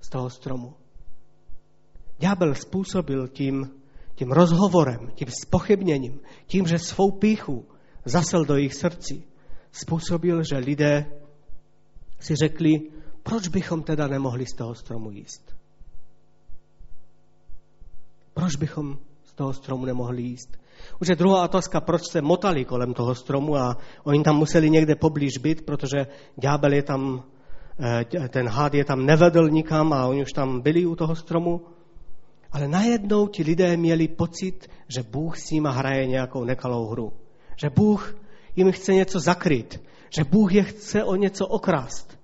z 0.00 0.08
toho 0.08 0.30
stromu. 0.30 0.74
Ďábel 2.18 2.54
způsobil 2.54 3.28
tím, 3.28 3.70
tím 4.14 4.32
rozhovorem, 4.32 5.10
tím 5.14 5.28
spochybněním, 5.44 6.20
tím, 6.46 6.66
že 6.66 6.78
svou 6.78 7.10
píchu 7.10 7.64
zasel 8.04 8.44
do 8.44 8.56
jejich 8.56 8.74
srdcí, 8.74 9.24
způsobil, 9.72 10.42
že 10.42 10.56
lidé 10.56 11.06
si 12.20 12.34
řekli, 12.36 12.72
proč 13.22 13.48
bychom 13.48 13.82
teda 13.82 14.06
nemohli 14.08 14.46
z 14.46 14.54
toho 14.54 14.74
stromu 14.74 15.10
jíst? 15.10 15.56
Proč 18.34 18.56
bychom 18.56 18.98
z 19.24 19.32
toho 19.32 19.52
stromu 19.52 19.84
nemohli 19.84 20.22
jíst? 20.22 20.56
Už 21.00 21.08
je 21.08 21.16
druhá 21.16 21.44
otázka, 21.44 21.80
proč 21.80 22.02
se 22.10 22.22
motali 22.22 22.64
kolem 22.64 22.94
toho 22.94 23.14
stromu 23.14 23.56
a 23.56 23.76
oni 24.04 24.22
tam 24.22 24.36
museli 24.36 24.70
někde 24.70 24.94
poblíž 24.94 25.38
být, 25.38 25.66
protože 25.66 26.06
ďábel 26.36 26.72
je 26.72 26.82
tam 26.82 27.24
ten 28.28 28.48
hád 28.48 28.74
je 28.74 28.84
tam 28.84 29.06
nevedl 29.06 29.48
nikam 29.48 29.92
a 29.92 30.06
oni 30.06 30.22
už 30.22 30.32
tam 30.32 30.60
byli 30.60 30.86
u 30.86 30.96
toho 30.96 31.16
stromu. 31.16 31.60
Ale 32.52 32.68
najednou 32.68 33.28
ti 33.28 33.42
lidé 33.42 33.76
měli 33.76 34.08
pocit, 34.08 34.68
že 34.88 35.02
Bůh 35.02 35.38
s 35.38 35.50
nimi 35.50 35.68
hraje 35.70 36.06
nějakou 36.06 36.44
nekalou 36.44 36.86
hru. 36.86 37.12
Že 37.62 37.70
Bůh 37.70 38.16
jim 38.56 38.72
chce 38.72 38.94
něco 38.94 39.20
zakryt. 39.20 39.82
Že 40.10 40.24
Bůh 40.24 40.54
je 40.54 40.62
chce 40.62 41.04
o 41.04 41.14
něco 41.14 41.46
okrást. 41.46 42.18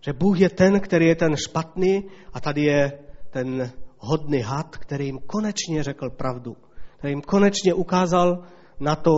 Že 0.00 0.12
Bůh 0.12 0.40
je 0.40 0.48
ten, 0.48 0.80
který 0.80 1.06
je 1.06 1.14
ten 1.14 1.36
špatný 1.36 2.04
a 2.32 2.40
tady 2.40 2.62
je 2.62 2.92
ten 3.30 3.72
hodný 3.98 4.40
had, 4.40 4.76
který 4.76 5.06
jim 5.06 5.18
konečně 5.26 5.82
řekl 5.82 6.10
pravdu, 6.10 6.56
který 6.98 7.12
jim 7.12 7.22
konečně 7.22 7.74
ukázal 7.74 8.44
na 8.80 8.96
to, 8.96 9.12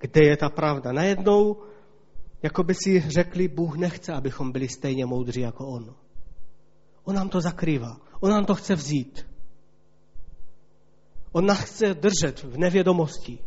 kde 0.00 0.26
je 0.26 0.36
ta 0.36 0.48
pravda. 0.48 0.92
Najednou, 0.92 1.56
jako 2.42 2.62
by 2.62 2.74
si 2.74 3.00
řekli, 3.00 3.48
Bůh 3.48 3.76
nechce, 3.76 4.12
abychom 4.12 4.52
byli 4.52 4.68
stejně 4.68 5.06
moudří 5.06 5.40
jako 5.40 5.66
On. 5.66 5.94
On 7.04 7.14
nám 7.14 7.28
to 7.28 7.40
zakrývá. 7.40 7.96
On 8.20 8.30
nám 8.30 8.44
to 8.44 8.54
chce 8.54 8.74
vzít. 8.74 9.26
On 11.32 11.46
nás 11.46 11.60
chce 11.60 11.94
držet 11.94 12.42
v 12.42 12.58
nevědomosti, 12.58 13.38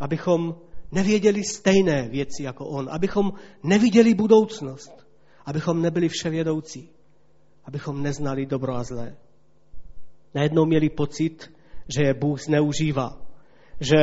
abychom 0.00 0.54
nevěděli 0.92 1.44
stejné 1.44 2.08
věci 2.08 2.42
jako 2.42 2.66
on, 2.66 2.88
abychom 2.90 3.32
neviděli 3.62 4.14
budoucnost, 4.14 5.06
abychom 5.46 5.82
nebyli 5.82 6.08
vševědoucí, 6.08 6.90
abychom 7.64 8.02
neznali 8.02 8.46
dobro 8.46 8.76
a 8.76 8.84
zlé. 8.84 9.16
Najednou 10.34 10.66
měli 10.66 10.90
pocit, 10.90 11.52
že 11.96 12.02
je 12.02 12.14
Bůh 12.14 12.40
zneužívá, 12.40 13.22
že 13.80 13.96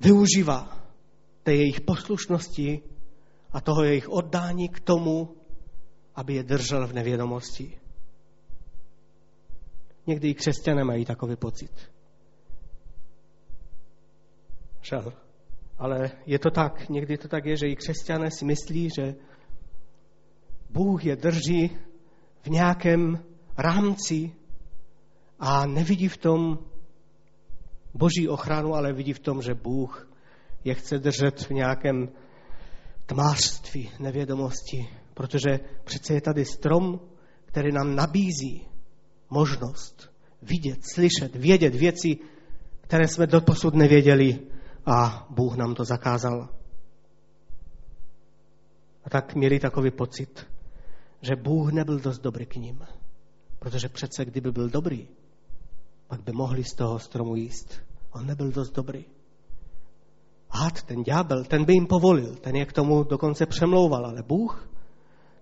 využívá 0.00 0.75
té 1.46 1.54
jejich 1.54 1.80
poslušnosti 1.80 2.82
a 3.52 3.60
toho 3.60 3.84
jejich 3.84 4.08
oddání 4.08 4.68
k 4.68 4.80
tomu, 4.80 5.36
aby 6.14 6.34
je 6.34 6.42
držel 6.42 6.86
v 6.86 6.92
nevědomosti. 6.92 7.78
Někdy 10.06 10.28
i 10.28 10.34
křesťané 10.34 10.84
mají 10.84 11.04
takový 11.04 11.36
pocit. 11.36 11.70
Žal. 14.82 15.12
Ale 15.78 16.10
je 16.26 16.38
to 16.38 16.50
tak, 16.50 16.88
někdy 16.88 17.18
to 17.18 17.28
tak 17.28 17.44
je, 17.44 17.56
že 17.56 17.66
i 17.66 17.76
křesťané 17.76 18.30
si 18.30 18.44
myslí, 18.44 18.88
že 18.96 19.14
Bůh 20.70 21.04
je 21.04 21.16
drží 21.16 21.78
v 22.42 22.46
nějakém 22.46 23.24
rámci 23.58 24.32
a 25.38 25.66
nevidí 25.66 26.08
v 26.08 26.16
tom 26.16 26.58
boží 27.94 28.28
ochranu, 28.28 28.74
ale 28.74 28.92
vidí 28.92 29.12
v 29.12 29.18
tom, 29.18 29.42
že 29.42 29.54
Bůh 29.54 30.15
je 30.66 30.74
chce 30.74 30.98
držet 30.98 31.40
v 31.40 31.50
nějakém 31.50 32.08
tmářství, 33.06 33.90
nevědomosti, 33.98 34.88
protože 35.14 35.60
přece 35.84 36.14
je 36.14 36.20
tady 36.20 36.44
strom, 36.44 37.00
který 37.44 37.72
nám 37.72 37.94
nabízí 37.94 38.66
možnost 39.30 40.10
vidět, 40.42 40.78
slyšet, 40.94 41.36
vědět 41.36 41.74
věci, 41.74 42.16
které 42.80 43.08
jsme 43.08 43.26
doposud 43.26 43.74
nevěděli 43.74 44.40
a 44.86 45.26
Bůh 45.30 45.56
nám 45.56 45.74
to 45.74 45.84
zakázal. 45.84 46.48
A 49.04 49.10
tak 49.10 49.34
měli 49.34 49.60
takový 49.60 49.90
pocit, 49.90 50.46
že 51.22 51.36
Bůh 51.36 51.72
nebyl 51.72 51.98
dost 51.98 52.18
dobrý 52.18 52.46
k 52.46 52.56
ním. 52.56 52.86
Protože 53.58 53.88
přece, 53.88 54.24
kdyby 54.24 54.52
byl 54.52 54.68
dobrý, 54.68 55.08
pak 56.06 56.22
by 56.22 56.32
mohli 56.32 56.64
z 56.64 56.74
toho 56.74 56.98
stromu 56.98 57.36
jíst. 57.36 57.82
On 58.12 58.26
nebyl 58.26 58.50
dost 58.50 58.70
dobrý. 58.70 59.04
Had, 60.50 60.82
ten 60.82 61.02
ďábel, 61.02 61.44
ten 61.44 61.64
by 61.64 61.72
jim 61.72 61.86
povolil, 61.86 62.36
ten 62.36 62.56
je 62.56 62.66
k 62.66 62.72
tomu 62.72 63.04
dokonce 63.04 63.46
přemlouval, 63.46 64.06
ale 64.06 64.22
Bůh, 64.22 64.68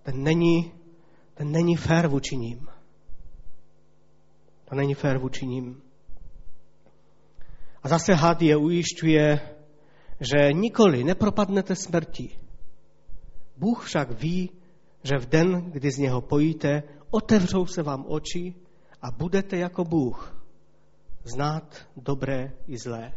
ten 0.03 0.23
není, 0.23 0.71
ten 1.33 1.51
není 1.51 1.75
fér 1.75 2.07
vůči 2.07 2.37
ním. 2.37 2.67
To 4.69 4.75
není 4.75 4.93
fér 4.93 5.17
vůči 5.17 5.45
ním. 5.45 5.81
A 7.83 7.87
zase 7.87 8.13
had 8.13 8.41
je 8.41 8.57
ujišťuje, 8.57 9.39
že 10.19 10.53
nikoli 10.53 11.03
nepropadnete 11.03 11.75
smrti. 11.75 12.39
Bůh 13.57 13.85
však 13.85 14.11
ví, 14.11 14.49
že 15.03 15.17
v 15.17 15.25
den, 15.25 15.71
kdy 15.71 15.91
z 15.91 15.97
něho 15.97 16.21
pojíte, 16.21 16.83
otevřou 17.09 17.65
se 17.65 17.83
vám 17.83 18.05
oči 18.07 18.53
a 19.01 19.11
budete 19.11 19.57
jako 19.57 19.83
Bůh 19.83 20.45
znát 21.23 21.87
dobré 21.97 22.53
i 22.67 22.77
zlé. 22.77 23.13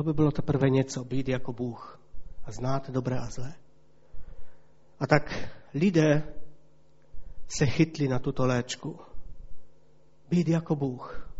To 0.00 0.04
by 0.04 0.12
bylo 0.12 0.30
teprve 0.30 0.70
něco, 0.70 1.04
být 1.04 1.28
jako 1.28 1.52
Bůh 1.52 2.00
a 2.44 2.52
znát 2.52 2.90
dobré 2.90 3.18
a 3.18 3.30
zlé. 3.30 3.54
A 5.00 5.06
tak 5.06 5.50
lidé 5.74 6.22
se 7.48 7.66
chytli 7.66 8.08
na 8.08 8.18
tuto 8.18 8.46
léčku. 8.46 8.98
Být 10.30 10.48
jako 10.48 10.76
Bůh, 10.76 11.30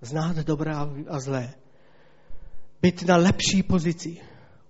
znát 0.00 0.36
dobré 0.36 0.72
a 1.08 1.20
zlé, 1.20 1.54
být 2.82 3.02
na 3.02 3.16
lepší 3.16 3.62
pozici. 3.62 4.20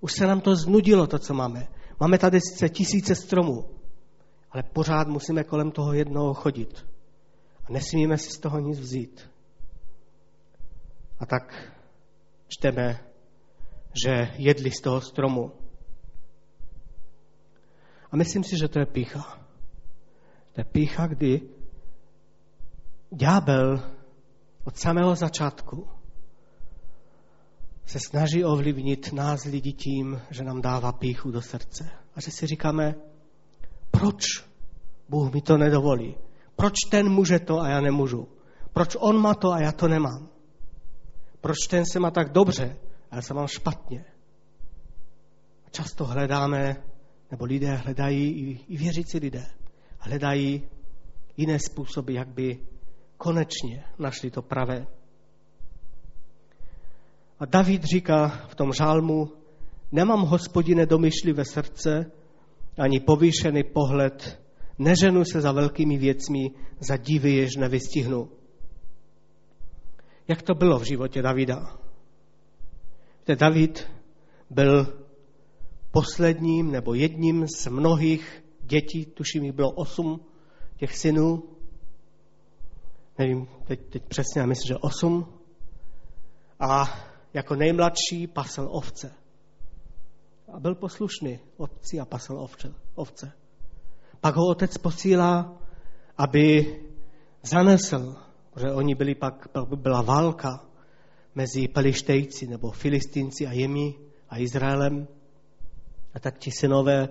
Už 0.01 0.13
se 0.13 0.27
nám 0.27 0.41
to 0.41 0.57
znudilo, 0.57 1.07
to, 1.07 1.19
co 1.19 1.35
máme. 1.35 1.69
Máme 2.01 2.19
tady 2.19 2.41
sice 2.41 2.69
tisíce 2.69 3.15
stromů, 3.15 3.65
ale 4.51 4.63
pořád 4.63 5.09
musíme 5.09 5.45
kolem 5.45 5.71
toho 5.71 5.93
jednoho 5.93 6.35
chodit. 6.35 6.87
A 7.65 7.73
nesmíme 7.73 8.19
si 8.19 8.31
z 8.31 8.39
toho 8.39 8.59
nic 8.59 8.81
vzít. 8.81 9.31
A 11.19 11.27
tak 11.27 11.73
čteme, 12.49 13.06
že 14.05 14.33
jedli 14.37 14.71
z 14.71 14.81
toho 14.81 15.01
stromu. 15.01 15.53
A 18.11 18.17
myslím 18.17 18.45
si, 18.45 18.59
že 18.59 18.69
to 18.69 18.79
je 18.79 18.87
pícha. 18.87 19.41
To 20.53 20.61
je 20.61 20.65
pícha, 20.65 21.07
kdy 21.07 21.41
ďábel 23.11 23.83
od 24.65 24.79
samého 24.79 25.15
začátku 25.15 25.89
se 27.87 27.99
snaží 28.01 28.45
ovlivnit 28.45 29.13
nás 29.13 29.45
lidi 29.45 29.73
tím, 29.73 30.21
že 30.31 30.45
nám 30.45 30.63
dává 30.63 30.93
píchu 30.93 31.31
do 31.31 31.43
srdce. 31.43 31.91
A 32.15 32.21
že 32.21 32.31
si 32.31 32.47
říkáme, 32.47 32.95
proč 33.91 34.25
Bůh 35.09 35.33
mi 35.35 35.41
to 35.41 35.59
nedovolí? 35.59 36.15
Proč 36.57 36.75
ten 36.91 37.09
může 37.09 37.39
to 37.39 37.61
a 37.61 37.69
já 37.69 37.81
nemůžu? 37.81 38.29
Proč 38.73 38.97
on 39.01 39.21
má 39.21 39.35
to 39.35 39.53
a 39.53 39.61
já 39.61 39.73
to 39.73 39.89
nemám? 39.89 40.29
Proč 41.41 41.57
ten 41.71 41.85
se 41.93 42.01
má 42.01 42.11
tak 42.11 42.33
dobře 42.33 42.77
a 43.11 43.17
já 43.17 43.23
se 43.23 43.35
mám 43.35 43.47
špatně? 43.47 44.05
A 45.67 45.71
často 45.71 46.05
hledáme, 46.05 46.77
nebo 47.31 47.45
lidé 47.45 47.75
hledají, 47.75 48.31
i, 48.31 48.61
i 48.69 48.77
věřící 48.77 49.19
lidé, 49.19 49.47
hledají 49.99 50.63
jiné 51.37 51.59
způsoby, 51.59 52.15
jak 52.15 52.29
by 52.29 52.61
konečně 53.17 53.85
našli 53.99 54.31
to 54.31 54.43
pravé. 54.43 54.87
A 57.39 57.45
David 57.45 57.85
říká 57.85 58.29
v 58.49 58.55
tom 58.55 58.73
žálmu, 58.73 59.33
nemám 59.93 60.21
hospodine 60.21 60.87
domyšlivé 60.87 61.45
srdce, 61.45 62.11
ani 62.79 63.01
povýšený 63.01 63.63
pohled, 63.65 64.43
neženu 64.79 65.25
se 65.25 65.41
za 65.41 65.53
velkými 65.53 65.99
věcmi, 65.99 66.51
za 66.81 66.97
divy, 66.97 67.33
jež 67.33 67.57
nevystihnu. 67.57 68.29
Jak 70.29 70.43
to 70.43 70.55
bylo 70.55 70.79
v 70.79 70.85
životě 70.85 71.23
Davida? 71.23 71.86
Víte, 73.29 73.37
David 73.37 73.91
byl 74.51 75.05
posledním 75.91 76.71
nebo 76.71 76.95
jedním 76.95 77.47
z 77.49 77.67
mnohých 77.67 78.45
dětí, 78.61 79.07
tuším 79.07 79.45
jich 79.45 79.53
bylo 79.53 79.71
osm 79.71 80.21
těch 80.77 80.97
synů, 80.97 81.43
nevím 83.19 83.49
teď, 83.65 83.81
teď 83.91 84.03
přesně, 84.09 84.41
já 84.41 84.47
myslím, 84.47 84.69
že 84.69 84.77
osm. 84.77 85.27
A 86.61 86.85
jako 87.35 87.55
nejmladší 87.55 88.27
pasel 88.27 88.69
ovce. 88.71 89.13
A 90.53 90.61
byl 90.61 90.75
poslušný 90.75 91.39
otci 91.57 92.01
a 92.01 92.05
pasel 92.05 92.41
ovce. 92.41 92.75
ovce. 92.95 93.33
Pak 94.21 94.37
ho 94.37 94.47
otec 94.51 94.79
posílá, 94.79 95.59
aby 96.17 96.77
zanesl, 97.43 98.17
že 98.61 98.73
oni 98.73 98.95
byli 98.95 99.15
pak 99.15 99.49
byla 99.77 100.03
válka 100.03 100.67
mezi 101.37 101.69
Pelištejci 101.69 102.47
nebo 102.47 102.71
Filistinci 102.71 103.47
a 103.47 103.53
jimi 103.53 103.95
a 104.29 104.39
Izraelem. 104.39 105.09
A 106.15 106.21
tak 106.21 106.39
ti 106.39 106.51
synové 106.51 107.09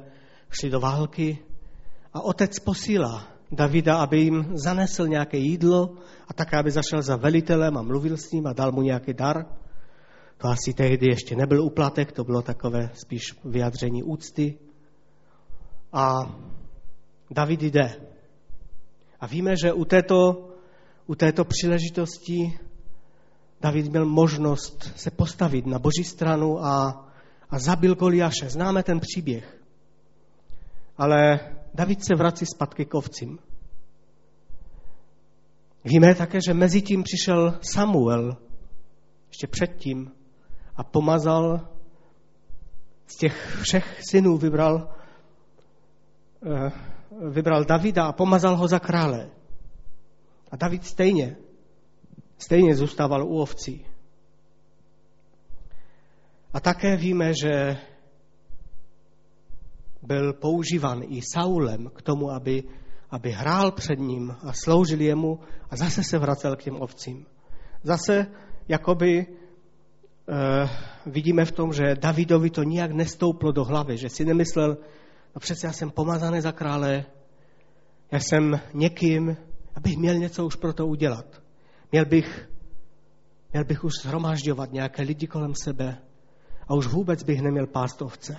šli 0.50 0.70
do 0.70 0.80
války 0.80 1.38
a 2.14 2.22
otec 2.22 2.60
posílá 2.60 3.28
Davida, 3.52 3.98
aby 3.98 4.20
jim 4.20 4.58
zanesl 4.58 5.08
nějaké 5.08 5.38
jídlo 5.38 5.94
a 6.28 6.34
tak, 6.34 6.54
aby 6.54 6.72
zašel 6.72 7.02
za 7.02 7.16
velitelem 7.16 7.78
a 7.78 7.82
mluvil 7.82 8.18
s 8.18 8.32
ním 8.32 8.48
a 8.48 8.54
dal 8.54 8.72
mu 8.72 8.82
nějaký 8.82 9.14
dar. 9.14 9.46
To 10.38 10.48
asi 10.48 10.74
tehdy 10.74 11.08
ještě 11.08 11.36
nebyl 11.36 11.64
uplatek, 11.64 12.12
to 12.12 12.24
bylo 12.24 12.42
takové 12.42 12.90
spíš 12.94 13.24
vyjádření 13.46 14.04
úcty. 14.04 14.58
A 15.94 16.36
David 17.32 17.62
jde. 17.62 17.96
A 19.20 19.28
víme, 19.28 19.54
že 19.64 19.74
u 19.74 19.86
této, 19.86 20.50
u 21.08 21.16
této 21.16 21.46
příležitosti 21.46 22.60
David 23.62 23.92
měl 23.92 24.06
možnost 24.06 24.92
se 24.96 25.12
postavit 25.12 25.66
na 25.66 25.80
boží 25.80 26.04
stranu 26.04 26.66
a, 26.66 27.06
a 27.50 27.60
zabil 27.60 27.96
Goliáše. 27.96 28.50
Známe 28.50 28.84
ten 28.84 29.00
příběh. 29.00 29.62
Ale 30.98 31.40
David 31.74 32.06
se 32.06 32.16
vrací 32.16 32.46
zpátky 32.46 32.86
k 32.86 32.94
ovcím. 32.94 33.40
Víme 35.86 36.16
také, 36.16 36.40
že 36.48 36.54
mezi 36.54 36.82
tím 36.82 37.04
přišel 37.04 37.60
Samuel, 37.62 38.38
ještě 39.28 39.48
předtím, 39.48 40.12
a 40.76 40.84
pomazal 40.84 41.62
z 43.08 43.18
těch 43.18 43.58
všech 43.62 44.00
synů 44.10 44.38
vybral, 44.38 44.90
eh, 46.46 46.72
vybral 47.30 47.66
Davida 47.66 48.06
a 48.06 48.12
pomazal 48.12 48.56
ho 48.56 48.68
za 48.68 48.80
krále. 48.80 49.30
A 50.52 50.56
David 50.56 50.86
stejně, 50.86 51.36
stejně 52.38 52.76
zůstával 52.76 53.24
u 53.24 53.42
ovcí. 53.42 53.86
A 56.54 56.60
také 56.60 56.98
víme, 56.98 57.34
že 57.34 57.78
byl 60.02 60.34
používan 60.34 61.04
i 61.08 61.22
Saulem 61.22 61.90
k 61.96 62.02
tomu, 62.02 62.32
aby, 62.32 62.64
aby 63.12 63.32
hrál 63.32 63.72
před 63.72 64.00
ním 64.00 64.36
a 64.42 64.54
sloužil 64.54 65.02
jemu 65.02 65.40
a 65.70 65.76
zase 65.76 66.04
se 66.04 66.18
vracel 66.18 66.56
k 66.56 66.64
těm 66.64 66.82
ovcím. 66.82 67.26
Zase 67.84 68.28
jakoby 68.68 69.28
eh, 69.28 70.70
vidíme 71.06 71.46
v 71.46 71.52
tom, 71.52 71.74
že 71.74 71.96
Davidovi 71.96 72.50
to 72.50 72.64
nijak 72.64 72.92
nestouplo 72.92 73.52
do 73.52 73.64
hlavy, 73.64 73.98
že 73.98 74.10
si 74.10 74.26
nemyslel, 74.26 74.78
no 75.36 75.40
přece 75.40 75.68
já 75.68 75.74
jsem 75.74 75.92
pomazaný 75.92 76.42
za 76.42 76.52
krále, 76.52 77.06
já 78.12 78.20
jsem 78.20 78.60
někým, 78.74 79.38
abych 79.76 79.98
měl 79.98 80.16
něco 80.16 80.46
už 80.46 80.56
pro 80.56 80.74
to 80.74 80.88
udělat. 80.88 81.45
Měl 81.96 82.06
bych, 82.06 82.50
měl 83.54 83.66
bych 83.66 83.84
už 83.84 83.94
zhromažďovat 84.04 84.72
nějaké 84.72 85.02
lidi 85.02 85.28
kolem 85.28 85.56
sebe 85.56 85.98
a 86.68 86.74
už 86.74 86.88
vůbec 86.88 87.24
bych 87.24 87.42
neměl 87.42 87.68
pást 87.68 88.02
ovce. 88.02 88.38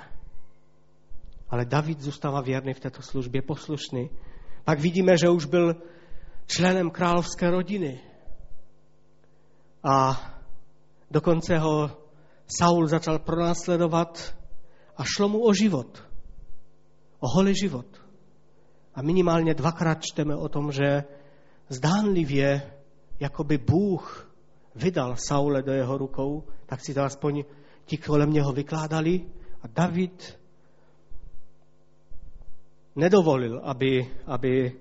Ale 1.49 1.65
David 1.65 2.01
zůstává 2.01 2.41
věrný 2.41 2.75
v 2.75 2.81
této 2.81 3.03
službě, 3.03 3.43
poslušný. 3.43 4.11
Pak 4.65 4.81
vidíme, 4.81 5.19
že 5.19 5.29
už 5.29 5.45
byl 5.45 5.77
členem 6.47 6.91
královské 6.91 7.51
rodiny. 7.51 8.01
A 9.85 10.21
dokonce 11.11 11.59
ho 11.59 11.91
Saul 12.59 12.89
začal 12.89 13.19
pronásledovat 13.19 14.37
a 14.97 15.05
šlo 15.05 15.29
mu 15.29 15.47
o 15.47 15.55
život. 15.55 16.05
O 17.21 17.29
holý 17.29 17.55
život. 17.57 17.87
A 18.95 19.03
minimálně 19.03 19.55
dvakrát 19.55 20.03
čteme 20.03 20.37
o 20.37 20.49
tom, 20.49 20.73
že 20.73 21.05
zdánlivě, 21.69 22.76
jako 23.21 23.45
by 23.45 23.59
Bůh 23.59 24.33
vydal 24.75 25.17
Saule 25.17 25.63
do 25.63 25.73
jeho 25.73 25.99
rukou, 25.99 26.45
tak 26.67 26.81
si 26.81 26.95
to 26.95 27.03
aspoň 27.03 27.45
ti 27.85 27.97
kolem 27.97 28.33
něho 28.33 28.53
vykládali 28.53 29.27
a 29.63 29.67
David 29.67 30.39
nedovolil, 32.97 33.61
aby, 33.65 34.11
aby 34.27 34.73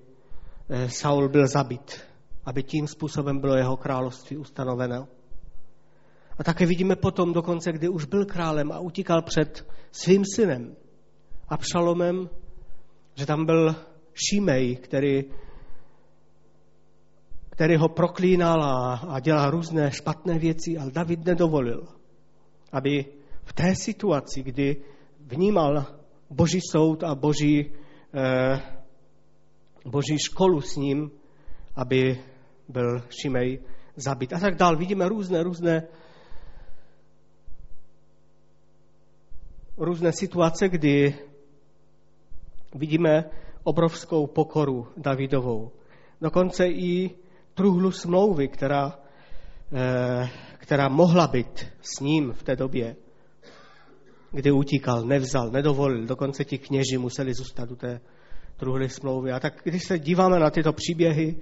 eh, 0.68 0.88
Saul 0.88 1.28
byl 1.28 1.48
zabit, 1.48 2.00
aby 2.44 2.62
tím 2.62 2.86
způsobem 2.86 3.40
bylo 3.40 3.56
jeho 3.56 3.76
království 3.76 4.36
ustanoveno. 4.36 5.08
A 6.38 6.44
také 6.44 6.66
vidíme 6.66 6.96
potom 6.96 7.32
dokonce, 7.32 7.72
kdy 7.72 7.88
už 7.88 8.04
byl 8.04 8.24
králem 8.24 8.72
a 8.72 8.78
utíkal 8.78 9.22
před 9.22 9.66
svým 9.92 10.24
synem 10.34 10.76
Abšalomem, 11.48 12.28
že 13.14 13.26
tam 13.26 13.46
byl 13.46 13.74
Šimej, 14.14 14.76
který, 14.76 15.24
který 17.56 17.76
ho 17.76 17.88
proklínal 17.88 18.62
a, 18.62 18.94
a 18.94 19.20
dělal 19.20 19.50
různé 19.50 19.90
špatné 19.90 20.38
věci, 20.38 20.78
ale 20.78 20.90
David 20.90 21.24
nedovolil, 21.24 21.88
aby 22.72 23.04
v 23.44 23.52
té 23.52 23.74
situaci, 23.74 24.42
kdy 24.42 24.76
vnímal 25.20 25.86
boží 26.30 26.60
soud 26.60 27.02
a 27.02 27.14
boží 27.14 27.72
Eh, 28.18 28.60
boží 29.84 30.18
školu 30.18 30.60
s 30.60 30.76
ním, 30.76 31.10
aby 31.74 32.24
byl 32.68 33.00
Šimej 33.10 33.58
zabit 33.96 34.32
a 34.32 34.38
tak 34.38 34.54
dál. 34.54 34.76
Vidíme 34.76 35.08
různé, 35.08 35.42
různé 35.42 35.88
různé 39.76 40.12
situace, 40.12 40.68
kdy 40.68 41.18
vidíme 42.74 43.30
obrovskou 43.64 44.26
pokoru 44.26 44.88
Davidovou. 44.96 45.70
Dokonce 46.20 46.66
i 46.66 47.10
truhlu 47.56 47.90
smlouvy, 47.90 48.48
která, 48.48 48.98
eh, 49.72 50.28
která 50.58 50.88
mohla 50.88 51.26
být 51.26 51.66
s 51.80 52.00
ním 52.00 52.32
v 52.32 52.42
té 52.42 52.56
době, 52.56 52.96
kdy 54.32 54.50
utíkal, 54.50 55.04
nevzal, 55.04 55.50
nedovolil. 55.50 56.06
Dokonce 56.06 56.44
ti 56.44 56.58
kněži 56.58 56.98
museli 56.98 57.34
zůstat 57.34 57.70
u 57.70 57.76
té 57.76 58.00
truhly 58.56 58.88
smlouvy. 58.88 59.32
A 59.32 59.40
tak 59.40 59.60
když 59.64 59.84
se 59.84 59.98
díváme 59.98 60.38
na 60.38 60.50
tyto 60.50 60.72
příběhy, 60.72 61.36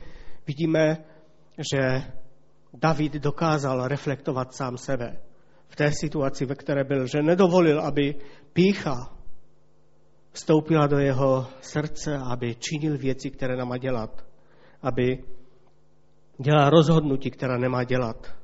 vidíme, 0.46 1.04
že 1.58 2.02
David 2.74 3.12
dokázal 3.12 3.88
reflektovat 3.88 4.54
sám 4.54 4.78
sebe 4.78 5.18
v 5.68 5.76
té 5.76 5.92
situaci, 5.92 6.46
ve 6.46 6.54
které 6.54 6.84
byl, 6.84 7.06
že 7.06 7.22
nedovolil, 7.22 7.80
aby 7.80 8.14
pícha 8.52 9.16
vstoupila 10.32 10.86
do 10.86 10.98
jeho 10.98 11.46
srdce, 11.60 12.18
aby 12.18 12.54
činil 12.54 12.98
věci, 12.98 13.30
které 13.30 13.56
nemá 13.56 13.78
dělat, 13.78 14.24
aby 14.82 15.24
dělal 16.38 16.70
rozhodnutí, 16.70 17.30
která 17.30 17.58
nemá 17.58 17.84
dělat. 17.84 18.34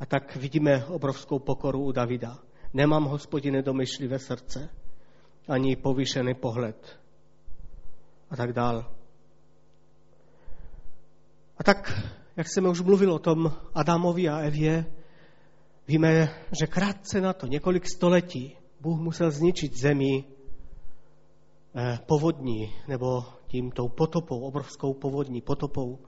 A 0.00 0.06
tak 0.06 0.36
vidíme 0.36 0.86
obrovskou 0.86 1.38
pokoru 1.38 1.84
u 1.84 1.92
Davida. 1.92 2.38
Nemám, 2.74 3.04
hospodine, 3.04 3.62
domyšlivé 3.62 4.18
srdce, 4.18 4.68
ani 5.48 5.76
povýšený 5.76 6.34
pohled 6.34 7.00
a 8.30 8.36
tak 8.36 8.52
dál. 8.52 8.90
A 11.58 11.64
tak, 11.64 11.92
jak 12.36 12.48
jsem 12.48 12.66
už 12.66 12.80
mluvil 12.80 13.12
o 13.12 13.18
tom 13.18 13.52
Adamovi 13.74 14.28
a 14.28 14.38
Evě, 14.38 14.86
víme, 15.88 16.28
že 16.60 16.66
krátce 16.66 17.20
na 17.20 17.32
to, 17.32 17.46
několik 17.46 17.86
století, 17.88 18.56
Bůh 18.80 19.00
musel 19.00 19.30
zničit 19.30 19.76
zemi 19.76 20.24
eh, 21.74 21.98
povodní, 22.06 22.72
nebo 22.88 23.24
tím 23.46 23.70
tou 23.70 23.88
potopou, 23.88 24.40
obrovskou 24.40 24.94
povodní, 24.94 25.40
potopou, 25.40 25.98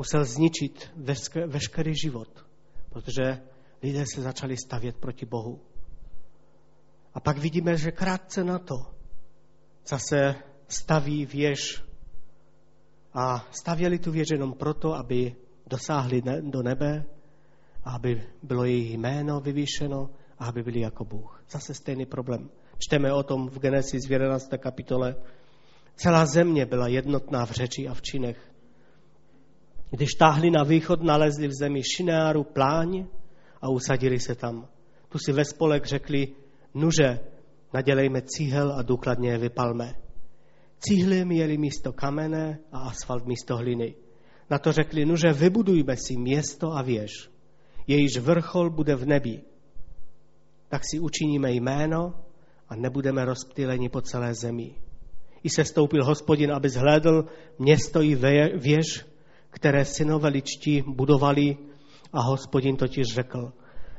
musel 0.00 0.24
zničit 0.24 0.90
veškerý 1.46 1.94
život, 1.94 2.46
protože 2.88 3.42
lidé 3.82 4.04
se 4.14 4.22
začali 4.22 4.56
stavět 4.56 4.96
proti 4.96 5.26
Bohu. 5.26 5.60
A 7.14 7.20
pak 7.20 7.38
vidíme, 7.38 7.76
že 7.76 7.92
krátce 7.92 8.44
na 8.44 8.58
to 8.58 8.74
zase 9.86 10.34
staví 10.68 11.26
věž. 11.26 11.84
A 13.14 13.44
stavěli 13.50 13.98
tu 13.98 14.12
věž 14.12 14.28
jenom 14.32 14.52
proto, 14.52 14.94
aby 14.94 15.36
dosáhli 15.66 16.22
do 16.40 16.62
nebe, 16.62 17.04
aby 17.84 18.24
bylo 18.42 18.64
jejich 18.64 18.96
jméno 18.96 19.40
vyvýšeno 19.40 20.10
a 20.38 20.46
aby 20.46 20.62
byli 20.62 20.80
jako 20.80 21.04
Bůh. 21.04 21.44
Zase 21.50 21.74
stejný 21.74 22.06
problém. 22.06 22.50
Čteme 22.78 23.12
o 23.12 23.22
tom 23.22 23.48
v 23.48 23.58
Genesis 23.58 24.08
v 24.08 24.12
11. 24.12 24.48
kapitole. 24.58 25.16
Celá 25.96 26.26
země 26.26 26.66
byla 26.66 26.88
jednotná 26.88 27.46
v 27.46 27.50
řeči 27.50 27.88
a 27.88 27.94
v 27.94 28.02
činech. 28.02 28.49
Když 29.90 30.14
táhli 30.14 30.50
na 30.50 30.64
východ, 30.64 31.02
nalezli 31.02 31.48
v 31.48 31.52
zemi 31.52 31.82
Šineáru 31.96 32.44
pláň 32.44 33.06
a 33.62 33.68
usadili 33.68 34.20
se 34.20 34.34
tam. 34.34 34.68
Tu 35.08 35.18
si 35.18 35.32
ve 35.32 35.44
spolek 35.44 35.86
řekli, 35.86 36.28
nuže, 36.74 37.20
nadělejme 37.74 38.22
cíhel 38.22 38.72
a 38.72 38.82
důkladně 38.82 39.30
je 39.30 39.38
vypalme. 39.38 39.94
Cihly 40.78 41.24
měly 41.24 41.58
místo 41.58 41.92
kamene 41.92 42.58
a 42.72 42.78
asfalt 42.78 43.26
místo 43.26 43.56
hliny. 43.56 43.94
Na 44.50 44.58
to 44.58 44.72
řekli, 44.72 45.04
nuže 45.04 45.32
vybudujme 45.32 45.96
si 45.96 46.16
město 46.16 46.72
a 46.72 46.82
věž. 46.82 47.30
Jejíž 47.86 48.18
vrchol 48.18 48.70
bude 48.70 48.94
v 48.96 49.06
nebi. 49.06 49.42
Tak 50.68 50.82
si 50.90 51.00
učiníme 51.00 51.52
jméno 51.52 52.14
a 52.68 52.76
nebudeme 52.76 53.24
rozptýleni 53.24 53.88
po 53.88 54.00
celé 54.00 54.34
zemi. 54.34 54.74
I 55.42 55.50
se 55.50 55.64
stoupil 55.64 56.04
hospodin, 56.04 56.52
aby 56.52 56.68
zhlédl 56.68 57.24
město 57.58 58.02
i 58.02 58.14
věž, 58.58 59.09
které 59.50 59.84
synové 59.84 60.28
ličtí 60.28 60.82
budovali 60.86 61.56
a 62.12 62.22
hospodin 62.22 62.76
totiž 62.76 63.06
řekl, 63.14 63.52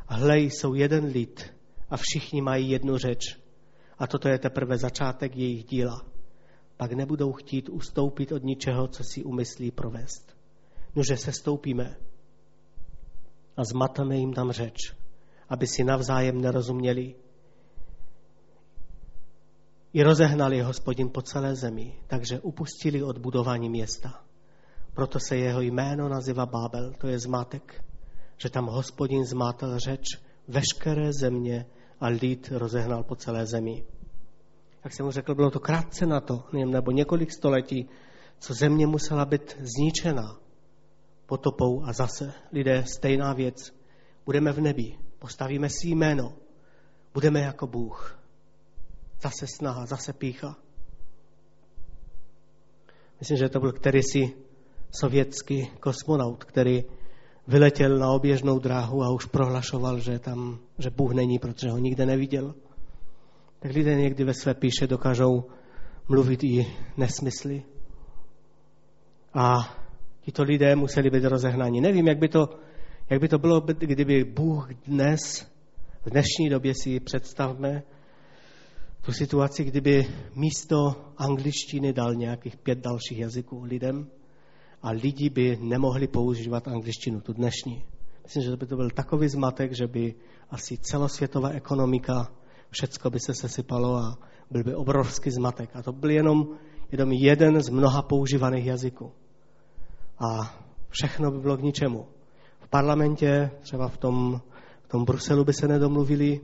hlej, 0.07 0.49
jsou 0.49 0.73
jeden 0.73 1.05
lid 1.05 1.53
a 1.89 1.97
všichni 1.97 2.41
mají 2.41 2.69
jednu 2.69 2.97
řeč 2.97 3.37
a 3.99 4.07
toto 4.07 4.27
je 4.27 4.39
teprve 4.39 4.77
začátek 4.77 5.35
jejich 5.35 5.63
díla 5.63 6.11
pak 6.81 6.91
nebudou 6.91 7.31
chtít 7.31 7.69
ustoupit 7.69 8.31
od 8.31 8.43
ničeho, 8.43 8.87
co 8.87 9.03
si 9.03 9.23
umyslí 9.23 9.71
provést. 9.71 10.37
Nože 10.95 11.17
se 11.17 11.31
stoupíme 11.31 11.97
a 13.57 13.63
zmatáme 13.63 14.17
jim 14.17 14.33
tam 14.33 14.51
řeč, 14.51 14.95
aby 15.49 15.67
si 15.67 15.83
navzájem 15.83 16.41
nerozuměli. 16.41 17.15
I 19.93 20.03
rozehnali 20.03 20.61
hospodin 20.61 21.09
po 21.09 21.21
celé 21.21 21.55
zemi, 21.55 21.95
takže 22.07 22.39
upustili 22.39 23.03
od 23.03 23.17
budování 23.17 23.69
města. 23.69 24.23
Proto 24.93 25.19
se 25.19 25.37
jeho 25.37 25.61
jméno 25.61 26.09
nazývá 26.09 26.45
Bábel, 26.45 26.93
to 26.97 27.07
je 27.07 27.19
zmatek, 27.19 27.83
že 28.37 28.49
tam 28.49 28.65
hospodin 28.65 29.25
zmátel 29.25 29.79
řeč 29.79 30.05
veškeré 30.47 31.13
země 31.13 31.65
a 31.99 32.07
lid 32.07 32.51
rozehnal 32.51 33.03
po 33.03 33.15
celé 33.15 33.45
zemi 33.45 33.85
jak 34.83 34.93
jsem 34.93 35.05
mu 35.05 35.11
řekl, 35.11 35.35
bylo 35.35 35.51
to 35.51 35.59
krátce 35.59 36.05
na 36.05 36.19
to, 36.19 36.43
nebo 36.65 36.91
několik 36.91 37.31
století, 37.31 37.89
co 38.39 38.53
země 38.53 38.87
musela 38.87 39.25
být 39.25 39.57
zničena 39.59 40.39
potopou 41.25 41.83
a 41.83 41.93
zase 41.93 42.33
lidé 42.51 42.83
stejná 42.85 43.33
věc. 43.33 43.73
Budeme 44.25 44.51
v 44.51 44.61
nebi, 44.61 44.97
postavíme 45.19 45.69
si 45.69 45.87
jméno, 45.87 46.33
budeme 47.13 47.41
jako 47.41 47.67
Bůh. 47.67 48.19
Zase 49.21 49.45
snaha, 49.47 49.85
zase 49.85 50.13
pícha. 50.13 50.55
Myslím, 53.19 53.37
že 53.37 53.49
to 53.49 53.59
byl 53.59 53.71
který 53.71 54.03
si 54.03 54.33
sovětský 54.91 55.67
kosmonaut, 55.79 56.43
který 56.43 56.83
vyletěl 57.47 57.97
na 57.97 58.11
oběžnou 58.11 58.59
dráhu 58.59 59.03
a 59.03 59.09
už 59.09 59.25
prohlašoval, 59.25 59.99
že 59.99 60.19
tam, 60.19 60.59
že 60.77 60.89
Bůh 60.89 61.13
není, 61.13 61.39
protože 61.39 61.69
ho 61.69 61.77
nikde 61.77 62.05
neviděl. 62.05 62.55
Tak 63.59 63.71
lidé 63.71 63.95
někdy 63.95 64.23
ve 64.23 64.33
své 64.33 64.53
píše 64.53 64.87
dokážou 64.87 65.43
mluvit 66.09 66.43
i 66.43 66.67
nesmysly. 66.97 67.63
A 69.33 69.77
tito 70.21 70.43
lidé 70.43 70.75
museli 70.75 71.09
být 71.09 71.23
rozehnáni. 71.23 71.81
Nevím, 71.81 72.07
jak 72.07 72.17
by 72.17 72.27
to, 72.27 72.49
jak 73.09 73.21
by 73.21 73.27
to 73.27 73.39
bylo, 73.39 73.61
kdyby 73.61 74.23
Bůh 74.23 74.69
dnes, 74.73 75.19
v 76.05 76.09
dnešní 76.09 76.49
době 76.49 76.73
si 76.83 76.99
představme, 76.99 77.83
tu 79.05 79.11
situaci, 79.11 79.63
kdyby 79.63 80.07
místo 80.35 80.95
angličtiny 81.17 81.93
dal 81.93 82.15
nějakých 82.15 82.57
pět 82.57 82.79
dalších 82.79 83.19
jazyků 83.19 83.63
lidem 83.63 84.07
a 84.81 84.91
lidi 84.91 85.29
by 85.29 85.57
nemohli 85.61 86.07
používat 86.07 86.67
angličtinu, 86.67 87.21
tu 87.21 87.33
dnešní. 87.33 87.83
Myslím, 88.23 88.43
že 88.43 88.57
by 88.57 88.65
to 88.65 88.75
byl 88.75 88.89
takový 88.89 89.27
zmatek, 89.27 89.71
že 89.75 89.87
by 89.87 90.15
asi 90.49 90.77
celosvětová 90.77 91.49
ekonomika, 91.49 92.31
všecko 92.69 93.09
by 93.09 93.19
se 93.19 93.33
sesypalo 93.33 93.95
a 93.95 94.17
byl 94.51 94.63
by 94.63 94.75
obrovský 94.75 95.31
zmatek. 95.31 95.69
A 95.73 95.83
to 95.83 95.91
byl 95.91 96.09
jenom, 96.09 96.47
jenom 96.91 97.11
jeden 97.11 97.61
z 97.61 97.69
mnoha 97.69 98.01
používaných 98.01 98.65
jazyků. 98.65 99.11
A 100.19 100.59
všechno 100.89 101.31
by 101.31 101.39
bylo 101.39 101.57
k 101.57 101.61
ničemu. 101.61 102.07
V 102.59 102.67
parlamentě, 102.67 103.51
třeba 103.61 103.87
v 103.87 103.97
tom, 103.97 104.41
v 104.81 104.87
tom 104.87 105.05
Bruselu 105.05 105.43
by 105.43 105.53
se 105.53 105.67
nedomluvili, 105.67 106.41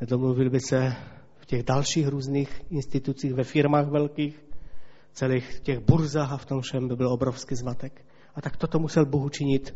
nedomluvili 0.00 0.50
by 0.50 0.60
se 0.60 0.96
v 1.36 1.46
těch 1.46 1.62
dalších 1.62 2.08
různých 2.08 2.62
institucích, 2.70 3.34
ve 3.34 3.44
firmách 3.44 3.88
velkých, 3.88 4.44
celých 5.14 5.60
těch 5.60 5.78
burzách 5.78 6.32
a 6.32 6.36
v 6.36 6.46
tom 6.46 6.60
všem 6.60 6.88
by 6.88 6.96
byl 6.96 7.12
obrovský 7.12 7.54
zmatek. 7.54 8.04
A 8.34 8.40
tak 8.40 8.56
toto 8.56 8.78
musel 8.78 9.06
Bůh 9.06 9.24
učinit, 9.24 9.74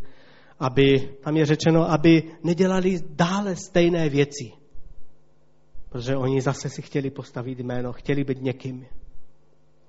aby, 0.59 1.17
tam 1.23 1.37
je 1.37 1.47
řečeno, 1.47 1.91
aby 1.91 2.23
nedělali 2.45 3.01
dále 3.11 3.57
stejné 3.57 4.09
věci. 4.09 4.53
Protože 5.89 6.17
oni 6.17 6.41
zase 6.41 6.69
si 6.69 6.83
chtěli 6.83 7.11
postavit 7.11 7.59
jméno, 7.59 7.93
chtěli 7.93 8.25
být 8.25 8.43
někým. 8.43 8.87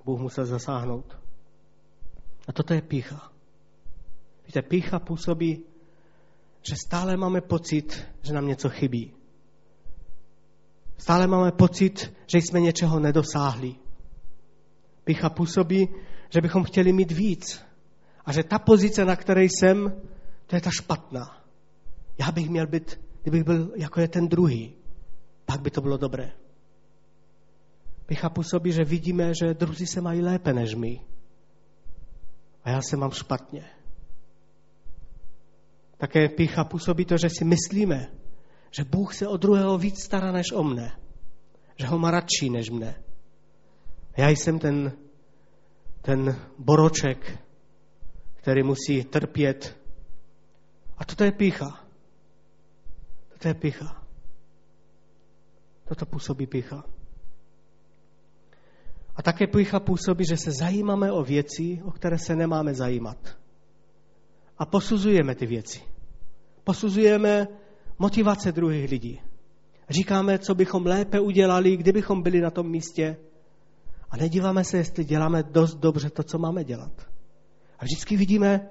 Bůh 0.05 0.19
musel 0.19 0.45
zasáhnout. 0.45 1.17
A 2.47 2.53
toto 2.53 2.73
je 2.73 2.81
pícha. 2.81 3.31
Víte, 4.45 4.61
pícha 4.61 4.99
působí, 4.99 5.65
že 6.61 6.75
stále 6.85 7.17
máme 7.17 7.41
pocit, 7.41 8.07
že 8.21 8.33
nám 8.33 8.47
něco 8.47 8.69
chybí. 8.69 9.13
Stále 10.97 11.27
máme 11.27 11.51
pocit, 11.51 12.13
že 12.27 12.37
jsme 12.37 12.59
něčeho 12.59 12.99
nedosáhli. 12.99 13.75
Pícha 15.09 15.29
působí, 15.29 15.89
že 16.29 16.41
bychom 16.41 16.63
chtěli 16.63 16.93
mít 16.93 17.11
víc. 17.11 17.65
A 18.25 18.31
že 18.31 18.43
ta 18.43 18.59
pozice, 18.59 19.05
na 19.05 19.15
které 19.15 19.43
jsem, 19.43 20.01
to 20.47 20.55
je 20.55 20.61
ta 20.61 20.69
špatná. 20.71 21.43
Já 22.19 22.31
bych 22.31 22.49
měl 22.49 22.67
být, 22.67 23.01
kdybych 23.21 23.43
byl 23.43 23.71
jako 23.75 24.01
je 24.01 24.07
ten 24.07 24.27
druhý, 24.27 24.73
pak 25.45 25.61
by 25.61 25.71
to 25.71 25.81
bylo 25.81 25.97
dobré. 25.97 26.31
Pícha 28.05 28.29
působí, 28.29 28.71
že 28.71 28.83
vidíme, 28.83 29.31
že 29.33 29.53
druzí 29.53 29.87
se 29.87 30.01
mají 30.01 30.21
lépe 30.21 30.53
než 30.53 30.75
my. 30.75 31.01
A 32.63 32.69
já 32.69 32.81
se 32.81 32.97
mám 32.97 33.11
špatně. 33.11 33.65
Také 35.97 36.29
pícha 36.29 36.63
působí 36.63 37.05
to, 37.05 37.17
že 37.17 37.29
si 37.29 37.45
myslíme, 37.45 38.11
že 38.71 38.83
Bůh 38.83 39.13
se 39.13 39.27
o 39.27 39.37
druhého 39.37 39.77
víc 39.77 40.03
stará 40.03 40.31
než 40.31 40.51
o 40.53 40.63
mne. 40.63 40.99
Že 41.77 41.87
ho 41.87 41.99
má 41.99 42.11
radší 42.11 42.49
než 42.49 42.69
mne. 42.69 43.08
Já 44.19 44.29
jsem 44.29 44.59
ten, 44.59 44.91
ten 46.01 46.41
boroček, 46.57 47.39
který 48.35 48.63
musí 48.63 49.03
trpět. 49.03 49.79
A 50.97 51.05
toto 51.05 51.23
je 51.23 51.31
pícha. 51.31 51.87
Toto 53.33 53.47
je 53.47 53.53
pícha. 53.53 54.03
Toto 55.87 56.05
působí 56.05 56.47
pícha. 56.47 56.83
A 59.15 59.21
také 59.21 59.47
pícha 59.47 59.79
působí, 59.79 60.25
že 60.29 60.37
se 60.37 60.51
zajímáme 60.51 61.11
o 61.11 61.23
věci, 61.23 61.81
o 61.83 61.91
které 61.91 62.17
se 62.17 62.35
nemáme 62.35 62.73
zajímat. 62.73 63.37
A 64.57 64.65
posuzujeme 64.65 65.35
ty 65.35 65.45
věci. 65.45 65.81
Posuzujeme 66.63 67.47
motivace 67.99 68.51
druhých 68.51 68.91
lidí. 68.91 69.21
Říkáme, 69.89 70.39
co 70.39 70.55
bychom 70.55 70.85
lépe 70.85 71.19
udělali, 71.19 71.77
kdybychom 71.77 72.21
byli 72.21 72.41
na 72.41 72.51
tom 72.51 72.69
místě. 72.69 73.17
A 74.11 74.17
nedíváme 74.17 74.63
se, 74.63 74.77
jestli 74.77 75.05
děláme 75.05 75.43
dost 75.43 75.75
dobře 75.75 76.09
to, 76.09 76.23
co 76.23 76.37
máme 76.37 76.63
dělat. 76.63 76.91
A 77.79 77.85
vždycky 77.85 78.17
vidíme, 78.17 78.69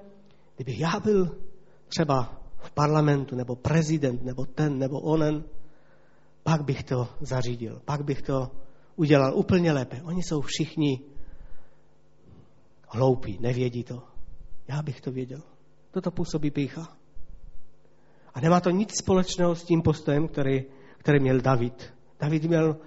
kdyby 0.55 0.79
já 0.79 0.99
byl 0.99 1.37
třeba 1.87 2.41
v 2.57 2.71
parlamentu, 2.71 3.35
nebo 3.35 3.55
prezident, 3.55 4.23
nebo 4.23 4.45
ten, 4.45 4.79
nebo 4.79 4.99
onen, 4.99 5.43
pak 6.43 6.63
bych 6.63 6.83
to 6.83 7.07
zařídil, 7.21 7.81
pak 7.85 8.03
bych 8.03 8.21
to 8.21 8.51
udělal 8.95 9.35
úplně 9.35 9.71
lépe. 9.71 10.01
Oni 10.03 10.23
jsou 10.23 10.41
všichni 10.41 11.01
hloupí, 12.87 13.37
nevědí 13.41 13.83
to. 13.83 14.03
Já 14.67 14.81
bych 14.81 15.01
to 15.01 15.11
věděl. 15.11 15.41
Toto 15.91 16.11
působí 16.11 16.51
pícha. 16.51 16.97
A 18.33 18.41
nemá 18.41 18.59
to 18.59 18.69
nic 18.69 18.97
společného 18.97 19.55
s 19.55 19.63
tím 19.63 19.81
postojem, 19.81 20.27
který, 20.27 20.63
který 20.97 21.19
měl 21.19 21.41
David. 21.41 21.93
David 22.19 22.43
měl 22.43 22.77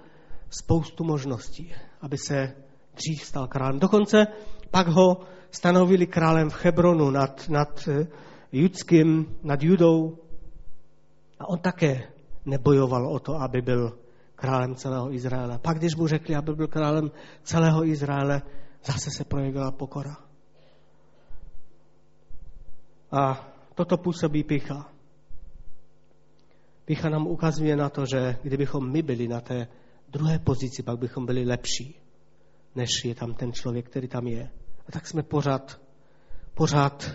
spoustu 0.49 1.03
možností, 1.03 1.73
aby 2.03 2.17
se 2.17 2.55
dřív 2.95 3.25
stal 3.25 3.47
králem. 3.47 3.79
Dokonce 3.79 4.27
pak 4.71 4.87
ho 4.87 5.17
stanovili 5.51 6.07
králem 6.07 6.49
v 6.49 6.65
Hebronu 6.65 7.11
nad, 7.11 7.49
nad 7.49 7.87
eh, 7.87 8.07
judským, 8.51 9.37
nad 9.43 9.63
Judou. 9.63 10.17
A 11.39 11.49
on 11.49 11.59
také 11.59 12.11
nebojoval 12.45 13.07
o 13.07 13.19
to, 13.19 13.41
aby 13.41 13.61
byl 13.61 13.97
králem 14.35 14.75
celého 14.75 15.13
Izraele. 15.13 15.59
Pak, 15.59 15.77
když 15.77 15.95
mu 15.95 16.07
řekli, 16.07 16.35
aby 16.35 16.53
byl 16.53 16.67
králem 16.67 17.11
celého 17.43 17.85
Izraele, 17.85 18.41
zase 18.85 19.11
se 19.11 19.23
projevila 19.23 19.71
pokora. 19.71 20.17
A 23.11 23.47
toto 23.75 23.97
působí 23.97 24.43
picha. 24.43 24.89
Picha 26.85 27.09
nám 27.09 27.27
ukazuje 27.27 27.75
na 27.75 27.89
to, 27.89 28.05
že 28.05 28.37
kdybychom 28.43 28.91
my 28.91 29.01
byli 29.01 29.27
na 29.27 29.41
té 29.41 29.67
druhé 30.13 30.39
pozici, 30.39 30.83
pak 30.83 30.99
bychom 30.99 31.25
byli 31.25 31.45
lepší, 31.45 31.95
než 32.75 33.05
je 33.05 33.15
tam 33.15 33.33
ten 33.33 33.53
člověk, 33.53 33.89
který 33.89 34.07
tam 34.07 34.27
je. 34.27 34.49
A 34.87 34.91
tak 34.91 35.07
jsme 35.07 35.23
pořád, 35.23 35.81
pořád 36.53 37.11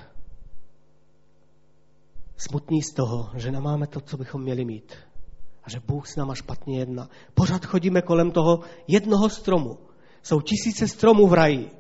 smutní 2.37 2.83
z 2.83 2.93
toho, 2.93 3.31
že 3.35 3.51
nemáme 3.51 3.87
to, 3.87 4.01
co 4.01 4.17
bychom 4.17 4.43
měli 4.43 4.65
mít. 4.65 4.95
A 5.65 5.71
že 5.71 5.81
Bůh 5.87 6.09
s 6.09 6.17
náma 6.17 6.35
špatně 6.35 6.79
jedná. 6.79 7.09
Pořád 7.35 7.67
chodíme 7.67 8.03
kolem 8.03 8.31
toho 8.31 8.61
jednoho 8.89 9.29
stromu. 9.29 9.79
Jsou 10.23 10.41
tisíce 10.41 10.89
stromů 10.89 11.27
v 11.27 11.33
raji, 11.33 11.71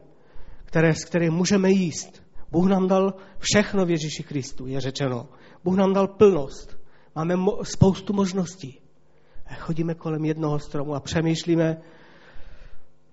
které, 0.64 0.94
z 0.94 1.04
kterých 1.04 1.31
můžeme 1.31 1.70
jíst. 1.70 2.22
Bůh 2.50 2.68
nám 2.68 2.88
dal 2.88 3.14
všechno 3.38 3.87
v 3.87 3.90
Ježíši 3.90 4.22
Kristu, 4.22 4.66
je 4.66 4.81
řečeno. 4.81 5.28
Bůh 5.64 5.76
nám 5.76 5.92
dal 5.92 6.09
plnost. 6.09 6.78
Máme 7.14 7.35
mo- 7.35 7.64
spoustu 7.64 8.12
možností. 8.12 8.81
Chodíme 9.56 9.94
kolem 9.94 10.24
jednoho 10.24 10.58
stromu 10.58 10.94
a 10.94 11.00
přemýšlíme, 11.00 11.80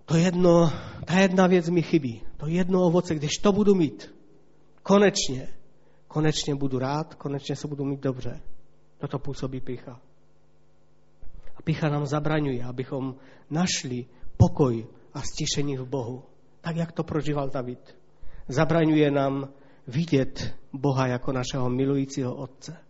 to 0.05 0.15
jedno, 0.17 0.71
ta 1.05 1.19
jedna 1.19 1.47
věc 1.47 1.69
mi 1.69 1.81
chybí. 1.81 2.21
To 2.37 2.47
jedno 2.47 2.83
ovoce, 2.83 3.15
když 3.15 3.31
to 3.37 3.51
budu 3.51 3.75
mít, 3.75 4.15
konečně, 4.83 5.47
konečně 6.07 6.55
budu 6.55 6.79
rád, 6.79 7.15
konečně 7.15 7.55
se 7.55 7.67
budu 7.67 7.85
mít 7.85 7.99
dobře. 7.99 8.41
Toto 8.97 9.19
působí 9.19 9.61
pícha. 9.61 9.99
A 11.55 11.61
pícha 11.61 11.89
nám 11.89 12.05
zabraňuje, 12.05 12.63
abychom 12.63 13.15
našli 13.49 14.05
pokoj 14.37 14.87
a 15.13 15.21
stišení 15.21 15.77
v 15.77 15.85
Bohu, 15.85 16.23
tak 16.61 16.75
jak 16.75 16.91
to 16.91 17.03
prožíval 17.03 17.49
David. 17.49 17.97
Zabraňuje 18.47 19.11
nám 19.11 19.49
vidět 19.87 20.55
Boha 20.73 21.07
jako 21.07 21.31
našeho 21.31 21.69
milujícího 21.69 22.35
Otce 22.35 22.84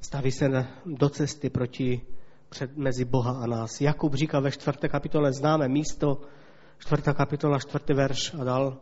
staví 0.00 0.32
se 0.32 0.48
do 0.86 1.08
cesty 1.08 1.50
proti, 1.50 2.00
před, 2.48 2.76
mezi 2.76 3.04
Boha 3.04 3.32
a 3.42 3.46
nás. 3.46 3.80
Jakub 3.80 4.14
říká 4.14 4.40
ve 4.40 4.50
čtvrté 4.50 4.88
kapitole, 4.88 5.32
známe 5.32 5.68
místo, 5.68 6.20
čtvrtá 6.78 7.12
kapitola, 7.12 7.58
čtvrtý 7.58 7.92
verš 7.92 8.34
a 8.34 8.44
dal. 8.44 8.78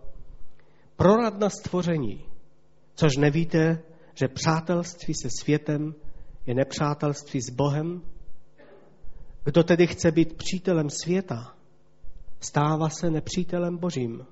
Prorad 0.96 1.38
na 1.38 1.50
stvoření, 1.50 2.24
což 2.94 3.16
nevíte, 3.16 3.82
že 4.14 4.28
přátelství 4.28 5.14
se 5.14 5.28
světem 5.40 5.94
je 6.46 6.54
nepřátelství 6.54 7.40
s 7.40 7.50
Bohem? 7.50 8.02
Kdo 9.44 9.62
tedy 9.62 9.86
chce 9.86 10.12
být 10.12 10.36
přítelem 10.36 10.90
světa, 10.90 11.54
stává 12.40 12.88
se 12.88 13.10
nepřítelem 13.10 13.76
Božím. 13.76 14.26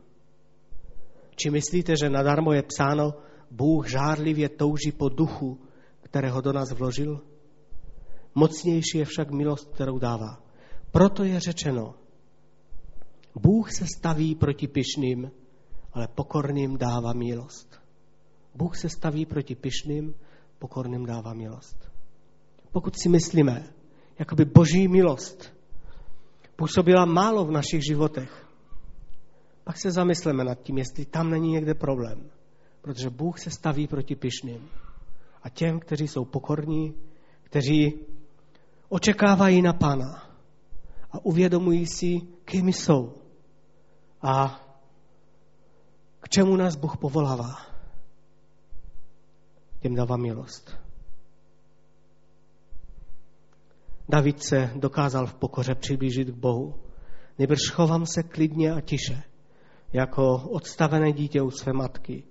Či 1.36 1.50
myslíte, 1.50 1.94
že 1.96 2.10
nadarmo 2.10 2.52
je 2.52 2.62
psáno, 2.62 3.14
Bůh 3.50 3.88
žárlivě 3.88 4.48
touží 4.48 4.92
po 4.92 5.08
duchu, 5.08 5.58
kterého 6.14 6.40
do 6.40 6.52
nás 6.52 6.72
vložil? 6.72 7.20
Mocnější 8.34 8.98
je 8.98 9.04
však 9.04 9.30
milost, 9.30 9.74
kterou 9.74 9.98
dává. 9.98 10.42
Proto 10.90 11.24
je 11.24 11.40
řečeno, 11.40 11.94
Bůh 13.34 13.72
se 13.72 13.86
staví 13.96 14.34
proti 14.34 14.68
pyšným, 14.68 15.30
ale 15.92 16.08
pokorným 16.08 16.78
dává 16.78 17.12
milost. 17.12 17.80
Bůh 18.54 18.76
se 18.76 18.88
staví 18.88 19.26
proti 19.26 19.54
pyšným, 19.54 20.14
pokorným 20.58 21.06
dává 21.06 21.34
milost. 21.34 21.90
Pokud 22.72 22.98
si 22.98 23.08
myslíme, 23.08 23.74
jakoby 24.18 24.44
boží 24.44 24.88
milost 24.88 25.52
působila 26.56 27.04
málo 27.04 27.44
v 27.44 27.50
našich 27.50 27.82
životech, 27.84 28.48
pak 29.64 29.78
se 29.78 29.90
zamysleme 29.90 30.44
nad 30.44 30.62
tím, 30.62 30.78
jestli 30.78 31.04
tam 31.04 31.30
není 31.30 31.50
někde 31.50 31.74
problém. 31.74 32.30
Protože 32.80 33.10
Bůh 33.10 33.38
se 33.38 33.50
staví 33.50 33.86
proti 33.86 34.14
pyšným. 34.14 34.68
A 35.44 35.48
těm, 35.48 35.80
kteří 35.80 36.08
jsou 36.08 36.24
pokorní, 36.24 36.94
kteří 37.42 38.06
očekávají 38.88 39.62
na 39.62 39.72
Pána 39.72 40.30
a 41.10 41.24
uvědomují 41.24 41.86
si, 41.86 42.20
kým 42.44 42.68
jsou 42.68 43.14
a 44.22 44.60
k 46.20 46.28
čemu 46.28 46.56
nás 46.56 46.76
Bůh 46.76 46.96
povolává. 46.96 47.56
Těm 49.80 49.94
dává 49.94 50.16
milost. 50.16 50.76
David 54.08 54.42
se 54.42 54.70
dokázal 54.76 55.26
v 55.26 55.34
pokoře 55.34 55.74
přiblížit 55.74 56.28
k 56.28 56.34
Bohu. 56.34 56.74
Nebrž 57.38 57.70
chovám 57.70 58.06
se 58.06 58.22
klidně 58.22 58.72
a 58.72 58.80
tiše, 58.80 59.22
jako 59.92 60.48
odstavené 60.50 61.12
dítě 61.12 61.42
u 61.42 61.50
své 61.50 61.72
matky. 61.72 62.24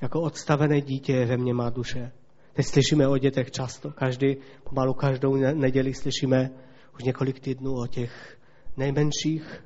Jako 0.00 0.20
odstavené 0.20 0.80
dítě 0.80 1.26
ve 1.26 1.36
mně 1.36 1.54
má 1.54 1.70
duše. 1.70 2.12
Teď 2.58 2.66
slyšíme 2.66 3.08
o 3.08 3.18
dětech 3.18 3.50
často. 3.50 3.90
Každý, 3.90 4.36
pomalu 4.64 4.94
každou 4.94 5.36
neděli 5.36 5.94
slyšíme 5.94 6.50
už 6.94 7.02
několik 7.02 7.40
týdnů 7.40 7.74
o 7.74 7.86
těch 7.86 8.38
nejmenších, 8.76 9.64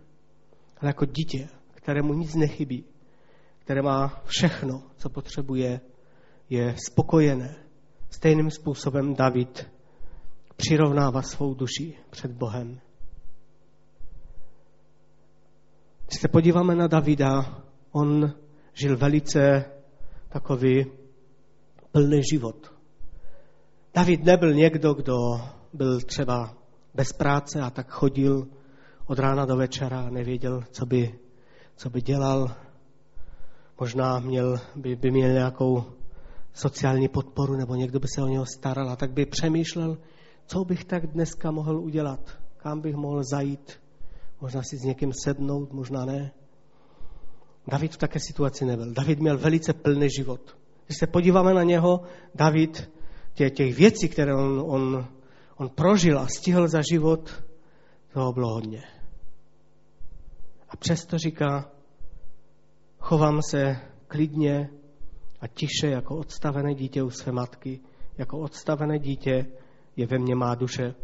ale 0.80 0.88
jako 0.88 1.04
dítě, 1.04 1.48
kterému 1.74 2.14
nic 2.14 2.34
nechybí, 2.34 2.84
které 3.58 3.82
má 3.82 4.22
všechno, 4.24 4.82
co 4.96 5.08
potřebuje, 5.08 5.80
je 6.50 6.74
spokojené. 6.86 7.56
Stejným 8.10 8.50
způsobem 8.50 9.14
David 9.14 9.70
přirovnává 10.56 11.22
svou 11.22 11.54
duši 11.54 11.98
před 12.10 12.30
Bohem. 12.32 12.80
Když 16.06 16.20
se 16.20 16.28
podíváme 16.28 16.74
na 16.74 16.86
Davida, 16.86 17.62
on 17.92 18.34
žil 18.72 18.96
velice 18.96 19.64
takový 20.28 20.86
plný 21.92 22.22
život. 22.32 22.81
David 23.94 24.24
nebyl 24.24 24.54
někdo, 24.54 24.94
kdo 24.94 25.40
byl 25.72 26.00
třeba 26.00 26.54
bez 26.94 27.12
práce 27.12 27.60
a 27.60 27.70
tak 27.70 27.90
chodil 27.90 28.48
od 29.06 29.18
rána 29.18 29.44
do 29.44 29.56
večera 29.56 30.00
a 30.00 30.10
nevěděl, 30.10 30.64
co 30.70 30.86
by, 30.86 31.18
co 31.76 31.90
by 31.90 32.02
dělal. 32.02 32.50
Možná 33.80 34.18
měl, 34.18 34.60
by, 34.76 34.96
by 34.96 35.10
měl 35.10 35.32
nějakou 35.32 35.84
sociální 36.52 37.08
podporu 37.08 37.56
nebo 37.56 37.74
někdo 37.74 38.00
by 38.00 38.08
se 38.14 38.22
o 38.22 38.26
něho 38.26 38.46
staral 38.46 38.90
a 38.90 38.96
tak 38.96 39.12
by 39.12 39.26
přemýšlel, 39.26 39.98
co 40.46 40.64
bych 40.64 40.84
tak 40.84 41.06
dneska 41.06 41.50
mohl 41.50 41.78
udělat, 41.78 42.38
kam 42.56 42.80
bych 42.80 42.94
mohl 42.94 43.22
zajít, 43.24 43.72
možná 44.40 44.62
si 44.62 44.76
s 44.76 44.82
někým 44.82 45.12
sednout, 45.24 45.72
možná 45.72 46.04
ne. 46.04 46.30
David 47.66 47.92
v 47.92 47.96
také 47.96 48.20
situaci 48.20 48.64
nebyl. 48.64 48.92
David 48.92 49.20
měl 49.20 49.38
velice 49.38 49.72
plný 49.72 50.08
život. 50.16 50.56
Když 50.86 50.98
se 50.98 51.06
podíváme 51.06 51.54
na 51.54 51.62
něho, 51.62 52.00
David, 52.34 52.90
tě, 53.34 53.50
těch 53.50 53.74
věcí, 53.74 54.08
které 54.08 54.34
on, 54.34 54.62
on, 54.66 55.08
on 55.56 55.68
prožil 55.68 56.18
a 56.18 56.26
stihl 56.26 56.68
za 56.68 56.82
život, 56.92 57.44
toho 58.12 58.32
bylo 58.32 58.54
hodně. 58.54 58.82
A 60.68 60.76
přesto 60.76 61.18
říká, 61.18 61.70
chovám 62.98 63.40
se 63.50 63.76
klidně 64.06 64.70
a 65.40 65.46
tiše 65.46 65.86
jako 65.86 66.16
odstavené 66.16 66.74
dítě 66.74 67.02
u 67.02 67.10
své 67.10 67.32
matky, 67.32 67.80
jako 68.18 68.38
odstavené 68.38 68.98
dítě 68.98 69.46
je 69.96 70.06
ve 70.06 70.18
mně 70.18 70.34
má 70.34 70.54
duše. 70.54 70.94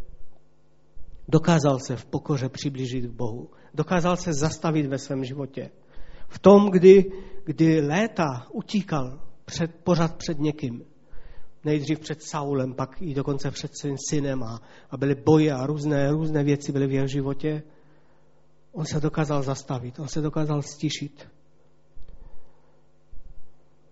Dokázal 1.28 1.78
se 1.78 1.96
v 1.96 2.04
pokoře 2.04 2.48
přiblížit 2.48 3.04
k 3.04 3.10
Bohu. 3.10 3.50
Dokázal 3.74 4.16
se 4.16 4.32
zastavit 4.32 4.86
ve 4.86 4.98
svém 4.98 5.24
životě. 5.24 5.70
V 6.28 6.38
tom, 6.38 6.70
kdy, 6.70 7.12
kdy 7.44 7.80
léta 7.80 8.46
utíkal 8.52 9.20
před, 9.44 9.74
pořád 9.84 10.16
před 10.16 10.38
někým. 10.38 10.84
Nejdřív 11.68 11.98
před 11.98 12.22
Saulem, 12.22 12.74
pak 12.74 13.02
i 13.02 13.14
dokonce 13.14 13.50
před 13.50 13.76
svým 13.76 13.96
synem 14.08 14.42
a, 14.42 14.60
a 14.90 14.96
byly 14.96 15.14
boje 15.14 15.52
a 15.52 15.66
různé, 15.66 16.10
různé 16.10 16.44
věci 16.44 16.72
byly 16.72 16.86
v 16.86 16.92
jeho 16.92 17.06
životě. 17.06 17.62
On 18.72 18.84
se 18.84 19.00
dokázal 19.00 19.42
zastavit, 19.42 19.98
on 19.98 20.08
se 20.08 20.20
dokázal 20.20 20.62
stišit. 20.62 21.28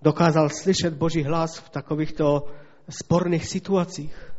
Dokázal 0.03 0.49
slyšet 0.49 0.95
Boží 0.95 1.23
hlas 1.23 1.59
v 1.59 1.69
takovýchto 1.69 2.49
sporných 2.89 3.47
situacích. 3.47 4.33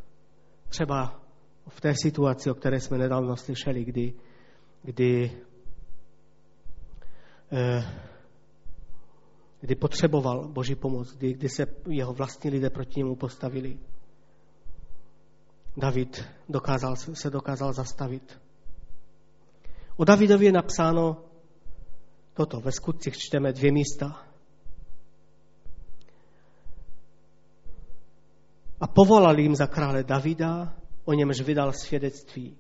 Třeba 0.70 1.22
v 1.70 1.82
té 1.82 1.94
situaci, 2.02 2.52
o 2.52 2.54
které 2.54 2.80
jsme 2.80 2.98
nedávno 2.98 3.38
slyšeli, 3.38 3.86
kdy, 3.86 4.14
kdy, 4.84 5.32
eh, 7.52 7.86
kdy 9.62 9.76
potřeboval 9.76 10.48
Boží 10.48 10.76
pomoc, 10.76 11.14
kdy, 11.18 11.34
kdy 11.34 11.50
se 11.50 11.66
jeho 11.90 12.14
vlastní 12.14 12.50
lidé 12.50 12.70
proti 12.70 13.00
němu 13.00 13.16
postavili. 13.16 13.80
David 15.78 16.26
dokázal, 16.50 16.96
se 16.96 17.30
dokázal 17.30 17.74
zastavit. 17.74 18.42
O 19.98 20.06
Davidovi 20.06 20.46
je 20.46 20.52
napsáno 20.52 21.24
toto. 22.34 22.62
Ve 22.62 22.72
skutcích 22.72 23.18
čteme 23.18 23.54
dvě 23.54 23.72
místa. 23.72 24.28
A 28.80 28.88
povolal 28.88 29.40
jim 29.40 29.56
za 29.56 29.68
krále 29.68 30.04
Davida, 30.04 30.76
o 31.06 31.14
němž 31.14 31.42
vydal 31.42 31.74
svědectví. 31.74 32.58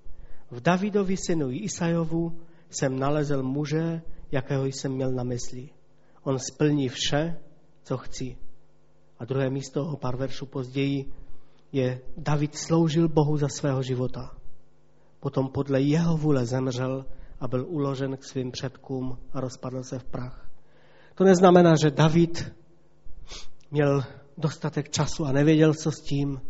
V 0.51 0.61
Davidovi 0.61 1.17
synu 1.17 1.49
Isajovu 1.51 2.41
jsem 2.69 2.99
nalezl 2.99 3.43
muže, 3.43 4.01
jakého 4.31 4.65
jsem 4.65 4.91
měl 4.91 5.11
na 5.11 5.23
mysli. 5.23 5.69
On 6.27 6.39
splní 6.39 6.89
vše, 6.89 7.39
co 7.83 7.97
chci. 7.97 8.37
A 9.19 9.25
druhé 9.25 9.49
místo 9.49 9.87
o 9.87 9.97
pár 9.97 10.17
veršů 10.17 10.45
později 10.45 11.13
je 11.71 12.01
David 12.17 12.55
sloužil 12.55 13.07
Bohu 13.07 13.37
za 13.37 13.47
svého 13.47 13.83
života. 13.83 14.35
Potom 15.19 15.49
podle 15.49 15.81
jeho 15.81 16.17
vůle 16.17 16.45
zemřel 16.45 17.05
a 17.39 17.47
byl 17.47 17.65
uložen 17.67 18.17
k 18.17 18.23
svým 18.23 18.51
předkům 18.51 19.17
a 19.33 19.39
rozpadl 19.39 19.83
se 19.83 19.99
v 19.99 20.03
prach. 20.03 20.49
To 21.15 21.23
neznamená, 21.23 21.75
že 21.75 21.91
David 21.91 22.53
měl 23.71 24.03
dostatek 24.37 24.89
času 24.89 25.25
a 25.25 25.31
nevěděl, 25.31 25.73
co 25.73 25.91
s 25.91 26.01
tím, 26.01 26.41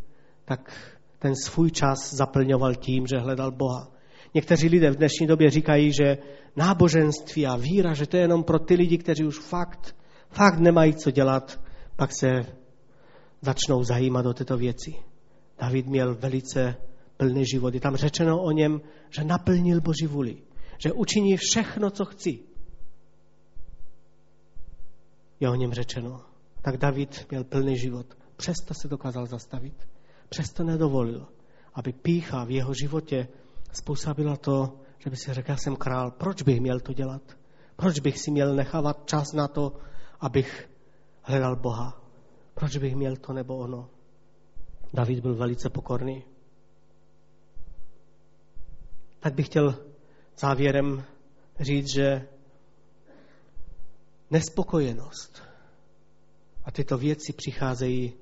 tak 0.46 0.74
ten 1.20 1.34
svůj 1.36 1.72
čas 1.72 2.13
zaplňoval 2.13 2.76
tím, 2.76 3.08
že 3.08 3.18
hledal 3.18 3.52
Boha. 3.52 3.92
Někteří 4.38 4.67
lidé 4.67 4.91
v 4.91 4.95
dnešní 4.95 5.28
době 5.28 5.50
říkají, 5.50 5.91
že 5.93 6.17
náboženství 6.56 7.47
a 7.47 7.56
víra, 7.56 7.93
že 7.93 8.08
to 8.08 8.17
je 8.17 8.23
jenom 8.23 8.43
pro 8.43 8.60
ty 8.60 8.76
lidi, 8.76 8.97
kteří 8.97 9.23
už 9.23 9.39
fakt, 9.39 9.95
fakt 10.30 10.60
nemají 10.60 10.93
co 10.93 11.12
dělat, 11.12 11.62
pak 11.95 12.10
se 12.19 12.28
začnou 13.41 13.84
zajímat 13.84 14.26
o 14.26 14.34
tyto 14.34 14.58
věci. 14.58 14.93
David 15.60 15.88
měl 15.88 16.15
velice 16.15 16.76
plný 17.17 17.45
život. 17.45 17.73
Je 17.73 17.80
tam 17.80 17.95
řečeno 17.95 18.41
o 18.43 18.52
něm, 18.52 18.82
že 19.10 19.23
naplnil 19.23 19.82
Boží 19.82 20.08
vůli, 20.08 20.38
že 20.78 20.91
učiní 20.91 21.38
všechno, 21.38 21.89
co 21.89 22.06
chci. 22.06 22.39
Je 25.39 25.50
o 25.50 25.56
něm 25.56 25.73
řečeno 25.73 26.21
tak 26.62 26.78
David 26.78 27.26
měl 27.32 27.43
plný 27.43 27.78
život. 27.78 28.17
Přesto 28.36 28.73
se 28.73 28.88
dokázal 28.88 29.26
zastavit. 29.26 29.88
Přesto 30.30 30.63
nedovolil, 30.63 31.28
aby 31.73 31.93
pícha 31.93 32.43
v 32.43 32.52
jeho 32.52 32.73
životě 32.73 33.28
způsobila 33.78 34.38
to, 34.38 34.80
že 34.97 35.09
by 35.09 35.17
si 35.17 35.34
řekl, 35.34 35.51
já 35.51 35.57
jsem 35.57 35.75
král, 35.75 36.11
proč 36.11 36.41
bych 36.41 36.61
měl 36.61 36.80
to 36.80 36.93
dělat? 36.93 37.21
Proč 37.75 37.99
bych 37.99 38.19
si 38.19 38.32
měl 38.32 38.55
nechávat 38.55 39.05
čas 39.05 39.34
na 39.34 39.47
to, 39.47 39.73
abych 40.19 40.69
hledal 41.21 41.55
Boha? 41.55 42.01
Proč 42.53 42.78
bych 42.78 42.95
měl 42.95 43.15
to 43.15 43.34
nebo 43.34 43.57
ono? 43.57 43.89
David 44.93 45.19
byl 45.19 45.36
velice 45.36 45.69
pokorný. 45.69 46.23
Tak 49.19 49.34
bych 49.34 49.45
chtěl 49.45 49.75
závěrem 50.38 51.03
říct, 51.59 51.93
že 51.93 52.28
nespokojenost 54.32 55.43
a 56.65 56.71
tyto 56.71 56.97
věci 56.97 57.34
přicházejí 57.34 58.13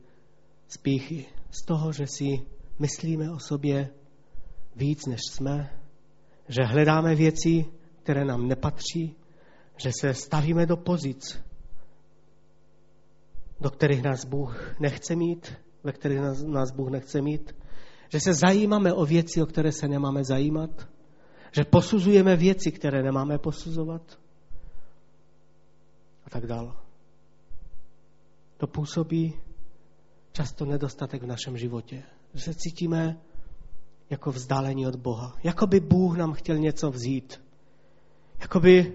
z 0.67 0.77
píchy, 0.77 1.25
z 1.51 1.65
toho, 1.65 1.91
že 1.91 2.07
si 2.07 2.41
myslíme 2.79 3.31
o 3.31 3.39
sobě 3.39 3.89
víc, 4.75 5.05
než 5.05 5.19
jsme, 5.31 5.79
že 6.47 6.63
hledáme 6.63 7.15
věci, 7.15 7.65
které 8.03 8.25
nám 8.25 8.47
nepatří, 8.47 9.15
že 9.77 9.91
se 9.99 10.13
stavíme 10.13 10.65
do 10.65 10.77
pozic, 10.77 11.41
do 13.59 13.69
kterých 13.69 14.03
nás 14.03 14.25
Bůh 14.25 14.79
nechce 14.79 15.15
mít, 15.15 15.53
ve 15.83 15.91
kterých 15.91 16.19
nás, 16.19 16.43
nás 16.43 16.71
Bůh 16.71 16.89
nechce 16.89 17.21
mít, 17.21 17.55
že 18.09 18.19
se 18.19 18.33
zajímáme 18.33 18.93
o 18.93 19.05
věci, 19.05 19.41
o 19.41 19.45
které 19.45 19.71
se 19.71 19.87
nemáme 19.87 20.23
zajímat, 20.23 20.89
že 21.51 21.63
posuzujeme 21.63 22.35
věci, 22.35 22.71
které 22.71 23.03
nemáme 23.03 23.37
posuzovat. 23.37 24.19
a 26.25 26.29
tak 26.29 26.47
dále. 26.47 26.73
To 28.57 28.67
působí 28.67 29.33
často 30.31 30.65
nedostatek 30.65 31.23
v 31.23 31.25
našem 31.25 31.57
životě. 31.57 32.03
Že 32.33 32.41
se 32.41 32.53
cítíme 32.53 33.17
jako 34.09 34.31
vzdálení 34.31 34.87
od 34.87 34.95
Boha. 34.95 35.35
Jako 35.43 35.67
by 35.67 35.79
Bůh 35.79 36.17
nám 36.17 36.33
chtěl 36.33 36.57
něco 36.57 36.91
vzít. 36.91 37.41
Jako 38.39 38.59
by 38.59 38.93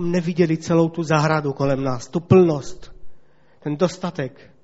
neviděli 0.00 0.56
celou 0.56 0.88
tu 0.88 1.02
zahradu 1.02 1.52
kolem 1.52 1.84
nás, 1.84 2.08
tu 2.08 2.20
plnost, 2.20 2.92
ten 3.60 3.76
dostatek. 3.76 4.54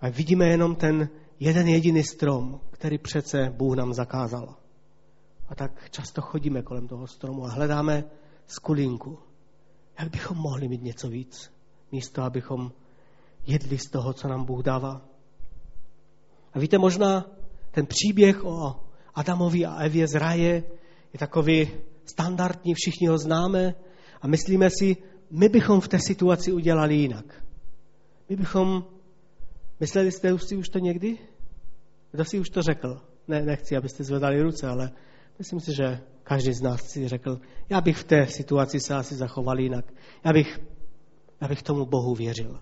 A 0.00 0.08
vidíme 0.08 0.46
jenom 0.48 0.76
ten 0.76 1.08
jeden 1.40 1.68
jediný 1.68 2.02
strom, 2.02 2.60
který 2.70 2.98
přece 2.98 3.54
Bůh 3.56 3.76
nám 3.76 3.94
zakázal. 3.94 4.54
A 5.48 5.54
tak 5.54 5.90
často 5.90 6.20
chodíme 6.20 6.62
kolem 6.62 6.88
toho 6.88 7.06
stromu 7.06 7.44
a 7.44 7.50
hledáme 7.50 8.04
skulinku. 8.46 9.18
Jak 9.98 10.10
bychom 10.10 10.38
mohli 10.38 10.68
mít 10.68 10.82
něco 10.82 11.08
víc, 11.08 11.52
místo 11.92 12.22
abychom 12.22 12.72
jedli 13.46 13.78
z 13.78 13.90
toho, 13.90 14.12
co 14.12 14.28
nám 14.28 14.44
Bůh 14.44 14.62
dává. 14.62 15.02
A 16.52 16.58
víte, 16.58 16.78
možná 16.78 17.26
ten 17.70 17.86
příběh 17.86 18.44
o 18.44 18.80
Adamovi 19.14 19.66
a 19.66 19.74
Evě 19.74 20.06
z 20.06 20.14
raje 20.14 20.64
je 21.12 21.18
takový 21.18 21.70
standardní, 22.04 22.74
všichni 22.74 23.06
ho 23.08 23.18
známe 23.18 23.74
a 24.22 24.26
myslíme 24.26 24.70
si, 24.70 24.96
my 25.30 25.48
bychom 25.48 25.80
v 25.80 25.88
té 25.88 25.98
situaci 25.98 26.52
udělali 26.52 26.94
jinak. 26.94 27.44
My 28.28 28.36
bychom, 28.36 28.84
mysleli 29.80 30.12
jste 30.12 30.38
si 30.38 30.56
už 30.56 30.68
to 30.68 30.78
někdy? 30.78 31.18
Kdo 32.12 32.24
si 32.24 32.38
už 32.38 32.50
to 32.50 32.62
řekl? 32.62 33.00
Ne, 33.28 33.42
nechci, 33.42 33.76
abyste 33.76 34.04
zvedali 34.04 34.42
ruce, 34.42 34.66
ale 34.68 34.90
myslím 35.38 35.60
si, 35.60 35.74
že 35.74 36.00
každý 36.22 36.52
z 36.52 36.62
nás 36.62 36.82
si 36.82 37.08
řekl, 37.08 37.40
já 37.68 37.80
bych 37.80 37.96
v 37.96 38.04
té 38.04 38.26
situaci 38.26 38.80
se 38.80 38.94
asi 38.94 39.14
zachoval 39.14 39.60
jinak. 39.60 39.92
Já 40.24 40.32
bych, 40.32 40.60
já 41.40 41.48
bych 41.48 41.62
tomu 41.62 41.86
Bohu 41.86 42.14
věřil. 42.14 42.60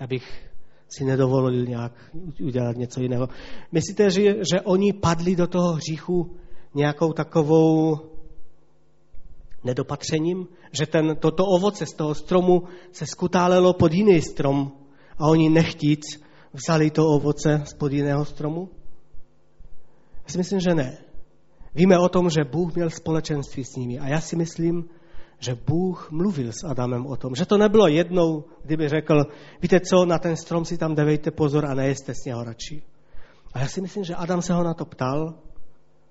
Já 0.00 0.06
bych 0.06 0.53
si 0.98 1.04
nedovolil 1.04 1.66
nějak 1.66 1.92
udělat 2.42 2.76
něco 2.76 3.00
jiného. 3.00 3.28
Myslíte, 3.72 4.10
že, 4.10 4.22
že 4.22 4.60
oni 4.64 4.92
padli 4.92 5.36
do 5.36 5.46
toho 5.46 5.72
hříchu 5.72 6.36
nějakou 6.74 7.12
takovou 7.12 7.96
nedopatřením? 9.64 10.46
Že 10.72 10.86
ten, 10.86 11.16
toto 11.16 11.44
ovoce 11.46 11.86
z 11.86 11.92
toho 11.92 12.14
stromu 12.14 12.62
se 12.92 13.06
skutálelo 13.06 13.72
pod 13.72 13.92
jiný 13.92 14.22
strom 14.22 14.72
a 15.18 15.28
oni 15.28 15.50
nechtíc 15.50 16.00
vzali 16.52 16.90
to 16.90 17.08
ovoce 17.08 17.62
spod 17.64 17.92
jiného 17.92 18.24
stromu? 18.24 18.68
Já 20.14 20.28
si 20.32 20.38
myslím, 20.38 20.60
že 20.60 20.74
ne. 20.74 20.98
Víme 21.74 21.98
o 21.98 22.08
tom, 22.08 22.30
že 22.30 22.44
Bůh 22.44 22.74
měl 22.74 22.90
společenství 22.90 23.64
s 23.64 23.76
nimi 23.76 23.98
a 23.98 24.08
já 24.08 24.20
si 24.20 24.36
myslím, 24.36 24.84
že 25.38 25.58
Bůh 25.66 26.10
mluvil 26.10 26.52
s 26.52 26.64
Adamem 26.64 27.06
o 27.06 27.16
tom, 27.16 27.34
že 27.34 27.46
to 27.46 27.58
nebylo 27.58 27.86
jednou, 27.86 28.44
kdyby 28.64 28.88
řekl, 28.88 29.24
víte 29.62 29.80
co, 29.80 30.04
na 30.04 30.18
ten 30.18 30.36
strom 30.36 30.64
si 30.64 30.78
tam 30.78 30.94
dejte 30.94 31.30
pozor 31.30 31.66
a 31.66 31.74
nejeste 31.74 32.14
z 32.14 32.24
něho 32.24 32.44
radši. 32.44 32.82
A 33.52 33.58
já 33.58 33.68
si 33.68 33.80
myslím, 33.80 34.04
že 34.04 34.14
Adam 34.14 34.42
se 34.42 34.54
ho 34.54 34.64
na 34.64 34.74
to 34.74 34.84
ptal, 34.84 35.34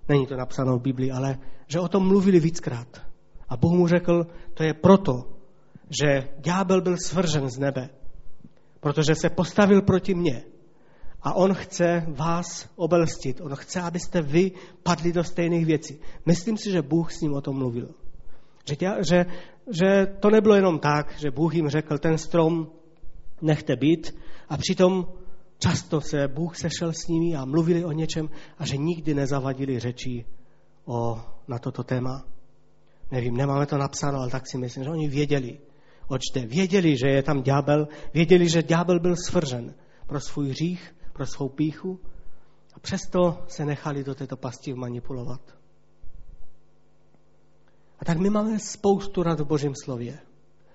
není 0.10 0.28
to 0.28 0.36
napsáno 0.36 0.78
v 0.78 0.82
Biblii, 0.82 1.12
ale 1.12 1.40
že 1.68 1.80
o 1.80 1.88
tom 1.88 2.08
mluvili 2.08 2.40
víckrát. 2.40 3.02
A 3.50 3.58
Bůh 3.58 3.72
mu 3.72 3.88
řekl, 3.88 4.28
to 4.54 4.64
je 4.64 4.74
proto, 4.74 5.34
že 6.02 6.30
ďábel 6.40 6.82
byl 6.82 6.98
svržen 6.98 7.50
z 7.50 7.60
nebe, 7.60 7.90
protože 8.80 9.16
se 9.16 9.30
postavil 9.30 9.82
proti 9.82 10.14
mně. 10.14 10.44
A 11.22 11.34
on 11.34 11.54
chce 11.54 12.06
vás 12.08 12.70
obelstit. 12.76 13.42
On 13.42 13.56
chce, 13.56 13.82
abyste 13.82 14.22
vy 14.22 14.52
padli 14.84 15.14
do 15.14 15.24
stejných 15.24 15.66
věcí. 15.66 16.00
Myslím 16.26 16.58
si, 16.58 16.72
že 16.72 16.82
Bůh 16.82 17.14
s 17.14 17.22
ním 17.22 17.34
o 17.34 17.42
tom 17.42 17.58
mluvil. 17.58 17.90
Že, 18.66 18.76
tě, 18.76 18.92
že, 19.10 19.26
že 19.72 20.08
to 20.20 20.30
nebylo 20.30 20.56
jenom 20.56 20.80
tak, 20.80 21.20
že 21.20 21.32
Bůh 21.32 21.56
jim 21.56 21.70
řekl, 21.70 21.98
ten 21.98 22.18
strom 22.18 22.72
nechte 23.42 23.76
být 23.76 24.16
a 24.50 24.58
přitom 24.58 25.08
často 25.60 26.02
se 26.02 26.28
Bůh 26.28 26.58
sešel 26.58 26.94
s 26.94 27.08
nimi 27.08 27.36
a 27.36 27.46
mluvili 27.46 27.86
o 27.86 27.92
něčem 27.92 28.30
a 28.58 28.66
že 28.66 28.78
nikdy 28.78 29.14
nezavadili 29.14 29.80
řeči 29.80 30.26
o, 30.86 31.22
na 31.48 31.60
toto 31.60 31.84
téma. 31.84 32.26
Nevím, 33.12 33.38
nemáme 33.38 33.66
to 33.66 33.78
napsáno, 33.78 34.20
ale 34.20 34.30
tak 34.30 34.48
si 34.48 34.58
myslím, 34.58 34.84
že 34.84 34.90
oni 34.90 35.08
věděli, 35.08 35.60
oč 36.08 36.22
jde. 36.34 36.46
Věděli, 36.46 36.98
že 36.98 37.08
je 37.08 37.24
tam 37.24 37.44
ďábel, 37.44 37.88
věděli, 38.14 38.50
že 38.50 38.64
ďábel 38.64 39.00
byl 39.00 39.16
svržen 39.16 39.74
pro 40.08 40.20
svůj 40.20 40.50
hřích, 40.50 40.96
pro 41.14 41.26
svou 41.26 41.50
píchu 41.50 42.00
a 42.74 42.80
přesto 42.80 43.44
se 43.48 43.66
nechali 43.66 44.04
do 44.04 44.16
této 44.16 44.38
pasti 44.38 44.74
manipulovat. 44.74 45.63
A 48.04 48.06
tak 48.06 48.18
my 48.18 48.30
máme 48.30 48.60
spoustu 48.60 49.24
rad 49.24 49.40
v 49.40 49.46
Božím 49.46 49.76
slově. 49.84 50.20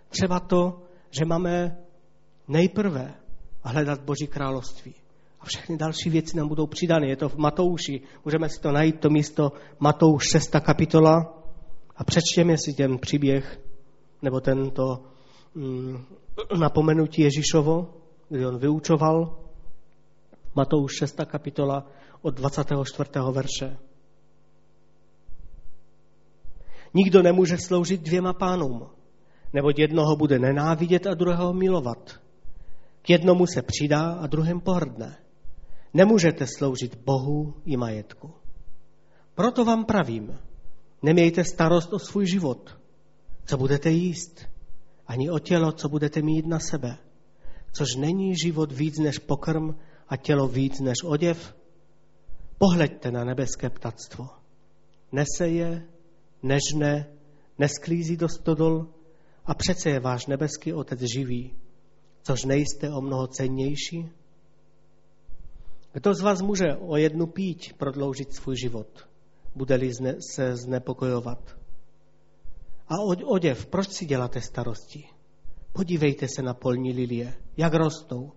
Třeba 0.09 0.41
to, 0.41 0.83
že 1.11 1.25
máme 1.25 1.77
nejprve 2.49 3.15
hledat 3.63 4.01
Boží 4.01 4.27
království. 4.27 4.95
A 5.41 5.45
všechny 5.45 5.77
další 5.77 6.11
věci 6.11 6.37
nám 6.37 6.49
budou 6.49 6.67
přidány. 6.67 7.09
Je 7.09 7.17
to 7.17 7.29
v 7.29 7.37
Matouši. 7.37 8.01
Můžeme 8.25 8.49
si 8.49 8.61
to 8.61 8.73
najít, 8.73 9.01
to 9.01 9.11
místo 9.11 9.53
Matouš 9.81 10.23
6. 10.33 10.51
kapitola 10.61 11.43
a 11.97 12.05
přečtěme 12.05 12.59
si 12.59 12.73
ten 12.73 12.99
příběh, 12.99 13.61
nebo 14.23 14.41
tento 14.41 15.05
mm, 15.55 16.05
napomenutí 16.59 17.23
Ježíšovo, 17.23 17.95
kdy 18.29 18.47
on 18.47 18.59
vyučoval. 18.59 19.39
Matouš 20.55 20.93
6. 20.99 21.21
kapitola 21.27 21.87
od 22.23 22.35
24. 22.35 23.11
verše. 23.33 23.88
Nikdo 26.95 27.23
nemůže 27.23 27.59
sloužit 27.59 28.01
dvěma 28.01 28.33
pánům, 28.33 28.87
neboť 29.53 29.79
jednoho 29.79 30.17
bude 30.17 30.39
nenávidět 30.39 31.07
a 31.07 31.15
druhého 31.15 31.53
milovat. 31.53 32.21
K 33.03 33.11
jednomu 33.11 33.47
se 33.47 33.63
přidá 33.63 34.13
a 34.13 34.27
druhém 34.27 34.61
pohrdne. 34.61 35.17
Nemůžete 35.95 36.47
sloužit 36.47 36.99
Bohu 37.05 37.55
i 37.65 37.77
majetku. 37.77 38.31
Proto 39.35 39.65
vám 39.65 39.85
pravím, 39.85 40.39
nemějte 41.03 41.45
starost 41.45 41.93
o 41.93 41.99
svůj 41.99 42.27
život, 42.27 42.79
co 43.45 43.57
budete 43.57 43.91
jíst, 43.91 44.49
ani 45.07 45.31
o 45.31 45.39
tělo, 45.39 45.73
co 45.73 45.89
budete 45.89 46.23
mít 46.23 46.47
na 46.47 46.59
sebe, 46.59 46.97
což 47.73 47.97
není 47.97 48.37
život 48.37 48.73
víc 48.73 48.99
než 48.99 49.19
pokrm 49.19 49.75
a 50.09 50.17
tělo 50.17 50.49
víc 50.49 50.81
než 50.81 50.97
oděv. 51.05 51.55
Pohleďte 52.59 53.11
na 53.11 53.25
nebeské 53.25 53.71
ptactvo. 53.71 54.29
Nese 55.13 55.49
je, 55.49 55.89
nežne, 56.43 57.07
nesklízí 57.59 58.17
do 58.17 58.29
stodol 58.29 58.87
a 59.47 59.55
přece 59.55 59.91
je 59.91 60.01
váš 60.01 60.27
nebeský 60.27 60.73
Otec 60.73 61.01
živý, 61.01 61.55
což 62.23 62.45
nejste 62.45 62.91
o 62.91 63.01
mnoho 63.01 63.27
cennější? 63.27 64.09
Kdo 65.93 66.15
z 66.15 66.21
vás 66.21 66.43
může 66.43 66.77
o 66.77 66.97
jednu 66.97 67.27
píť 67.27 67.73
prodloužit 67.73 68.35
svůj 68.35 68.57
život, 68.57 69.09
bude-li 69.55 69.93
se 70.35 70.57
znepokojovat? 70.57 71.59
A 72.89 72.95
oděv, 73.25 73.67
proč 73.67 73.89
si 73.89 74.07
děláte 74.07 74.41
starosti? 74.41 75.05
Podívejte 75.73 76.29
se 76.29 76.43
na 76.43 76.55
polní 76.55 76.93
lilie, 76.93 77.35
jak 77.57 77.75
rostou, 77.75 78.33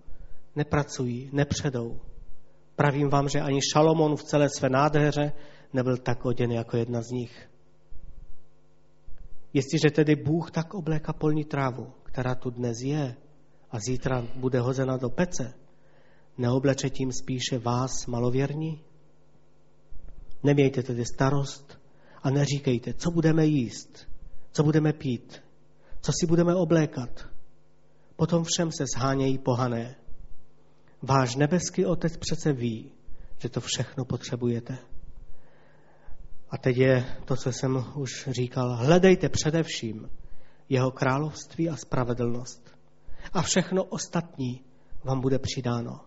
nepracují, 0.56 1.30
nepředou. 1.34 1.99
Pravím 2.76 3.10
vám, 3.10 3.30
že 3.30 3.41
ani 3.41 3.60
Šalomon 3.74 4.16
v 4.16 4.24
celé 4.24 4.49
své 4.49 4.70
nádheře 4.70 5.34
nebyl 5.74 5.97
tak 5.97 6.26
oděn 6.26 6.52
jako 6.52 6.78
jedna 6.78 7.02
z 7.02 7.10
nich. 7.10 7.51
Jestliže 9.54 9.91
tedy 9.91 10.16
Bůh 10.16 10.52
tak 10.52 10.74
obléká 10.74 11.14
polní 11.14 11.43
trávu, 11.43 11.93
která 12.04 12.36
tu 12.36 12.49
dnes 12.49 12.78
je 12.82 13.16
a 13.72 13.80
zítra 13.80 14.28
bude 14.36 14.60
hozena 14.60 14.97
do 14.97 15.10
pece, 15.10 15.54
neobleče 16.38 16.89
tím 16.89 17.12
spíše 17.12 17.60
vás 17.60 18.06
malověrní? 18.08 18.84
Nemějte 20.43 20.84
tedy 20.84 21.06
starost 21.06 21.80
a 22.24 22.30
neříkejte, 22.30 22.93
co 22.93 23.12
budeme 23.12 23.45
jíst, 23.45 24.08
co 24.52 24.64
budeme 24.64 24.93
pít, 24.93 25.43
co 26.02 26.12
si 26.20 26.28
budeme 26.28 26.56
oblékat. 26.56 27.28
Potom 28.16 28.43
všem 28.43 28.72
se 28.72 28.86
zhánějí 28.95 29.38
pohané. 29.38 29.95
Váš 31.02 31.36
nebeský 31.36 31.86
Otec 31.86 32.18
přece 32.18 32.54
ví, 32.54 32.91
že 33.38 33.49
to 33.49 33.62
všechno 33.62 34.06
potřebujete. 34.06 34.78
A 36.52 36.58
teď 36.58 36.78
je 36.78 37.06
to, 37.26 37.36
co 37.36 37.52
jsem 37.52 37.86
už 37.95 38.28
říkal. 38.32 38.76
Hledejte 38.76 39.30
především 39.30 40.10
jeho 40.70 40.91
království 40.91 41.70
a 41.70 41.76
spravedlnost. 41.76 42.78
A 43.34 43.41
všechno 43.41 43.84
ostatní 43.84 44.62
vám 45.04 45.22
bude 45.22 45.39
přidáno. 45.39 45.99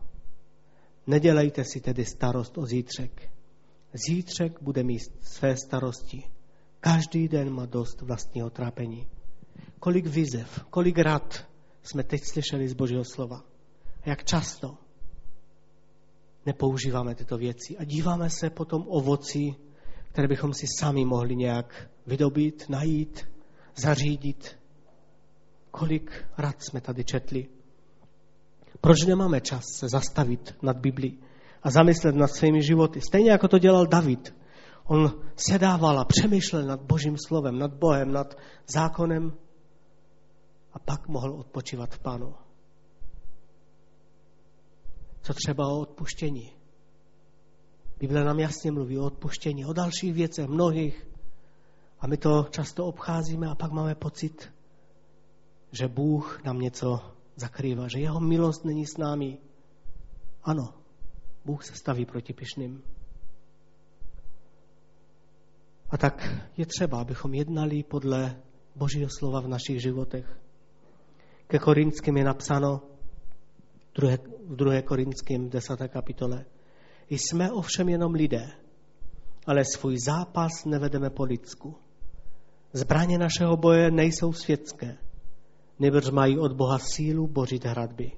Nedělejte 1.06 1.64
si 1.64 1.80
tedy 1.80 2.04
starost 2.04 2.58
o 2.58 2.66
zítřek. 2.66 3.30
Zítřek 4.08 4.62
bude 4.62 4.82
mít 4.82 5.00
své 5.20 5.56
starosti. 5.56 6.22
Každý 6.80 7.28
den 7.28 7.50
má 7.50 7.66
dost 7.66 8.00
vlastního 8.00 8.50
trápení. 8.50 9.06
Kolik 9.80 10.06
vizev, 10.06 10.64
kolik 10.70 10.98
rad 10.98 11.46
jsme 11.82 12.02
teď 12.02 12.24
slyšeli 12.24 12.68
z 12.68 12.72
Božího 12.72 13.04
slova. 13.04 13.44
A 14.02 14.08
jak 14.08 14.24
často 14.24 14.78
nepoužíváme 16.46 17.14
tyto 17.14 17.38
věci 17.38 17.76
a 17.78 17.84
díváme 17.84 18.30
se 18.30 18.50
potom 18.50 18.84
ovoci 18.88 19.54
které 20.14 20.28
bychom 20.28 20.54
si 20.54 20.66
sami 20.78 21.04
mohli 21.04 21.36
nějak 21.36 21.90
vydobít, 22.06 22.68
najít, 22.68 23.28
zařídit. 23.76 24.58
kolik 25.70 26.24
rad 26.38 26.62
jsme 26.62 26.80
tady 26.80 27.04
četli. 27.04 27.48
Proč 28.80 29.04
nemáme 29.04 29.40
čas 29.40 29.64
se 29.78 29.88
zastavit 29.88 30.54
nad 30.62 30.76
Biblí 30.76 31.18
a 31.62 31.70
zamyslet 31.70 32.14
nad 32.14 32.30
svými 32.30 32.62
životy? 32.62 33.00
Stejně 33.00 33.30
jako 33.30 33.48
to 33.48 33.58
dělal 33.58 33.86
David. 33.86 34.34
On 34.84 35.22
sedával 35.36 35.98
a 35.98 36.04
přemýšlel 36.04 36.62
nad 36.62 36.80
Božím 36.80 37.16
slovem, 37.26 37.58
nad 37.58 37.74
Bohem, 37.74 38.12
nad 38.12 38.34
zákonem 38.66 39.32
a 40.72 40.78
pak 40.78 41.08
mohl 41.08 41.34
odpočívat 41.34 41.94
v 41.94 41.98
Pánu. 41.98 42.34
Co 45.22 45.34
třeba 45.34 45.68
o 45.68 45.80
odpuštění? 45.80 46.63
Bible 48.06 48.24
nám 48.24 48.38
jasně 48.38 48.72
mluví 48.72 48.98
o 48.98 49.06
odpuštění, 49.06 49.66
o 49.66 49.72
dalších 49.72 50.14
věcech, 50.14 50.46
mnohých. 50.46 51.08
A 52.00 52.06
my 52.06 52.16
to 52.16 52.46
často 52.50 52.86
obcházíme 52.86 53.48
a 53.48 53.54
pak 53.54 53.72
máme 53.72 53.94
pocit, 53.94 54.52
že 55.72 55.88
Bůh 55.88 56.44
nám 56.44 56.58
něco 56.58 57.00
zakrývá, 57.36 57.88
že 57.88 58.00
jeho 58.00 58.20
milost 58.20 58.64
není 58.64 58.86
s 58.86 58.96
námi. 58.96 59.38
Ano, 60.42 60.74
Bůh 61.44 61.64
se 61.64 61.74
staví 61.74 62.06
proti 62.06 62.32
pyšným. 62.32 62.82
A 65.90 65.96
tak 65.96 66.28
je 66.56 66.66
třeba, 66.66 67.00
abychom 67.00 67.34
jednali 67.34 67.82
podle 67.82 68.36
Božího 68.76 69.08
slova 69.18 69.40
v 69.40 69.48
našich 69.48 69.82
životech. 69.82 70.40
Ke 71.46 71.58
Korinským 71.58 72.16
je 72.16 72.24
napsáno 72.24 72.82
v 74.46 74.56
2. 74.56 74.82
Korinským 74.82 75.50
10. 75.50 75.88
kapitole. 75.88 76.44
Jsme 77.10 77.52
ovšem 77.52 77.88
jenom 77.88 78.14
lidé, 78.14 78.50
ale 79.46 79.64
svůj 79.64 79.98
zápas 79.98 80.64
nevedeme 80.64 81.10
po 81.10 81.24
lidsku. 81.24 81.74
Zbraně 82.72 83.18
našeho 83.18 83.56
boje 83.56 83.90
nejsou 83.90 84.32
světské, 84.32 84.96
nebož 85.78 86.10
mají 86.10 86.38
od 86.38 86.52
Boha 86.52 86.78
sílu 86.78 87.26
bořit 87.26 87.64
hradby. 87.64 88.12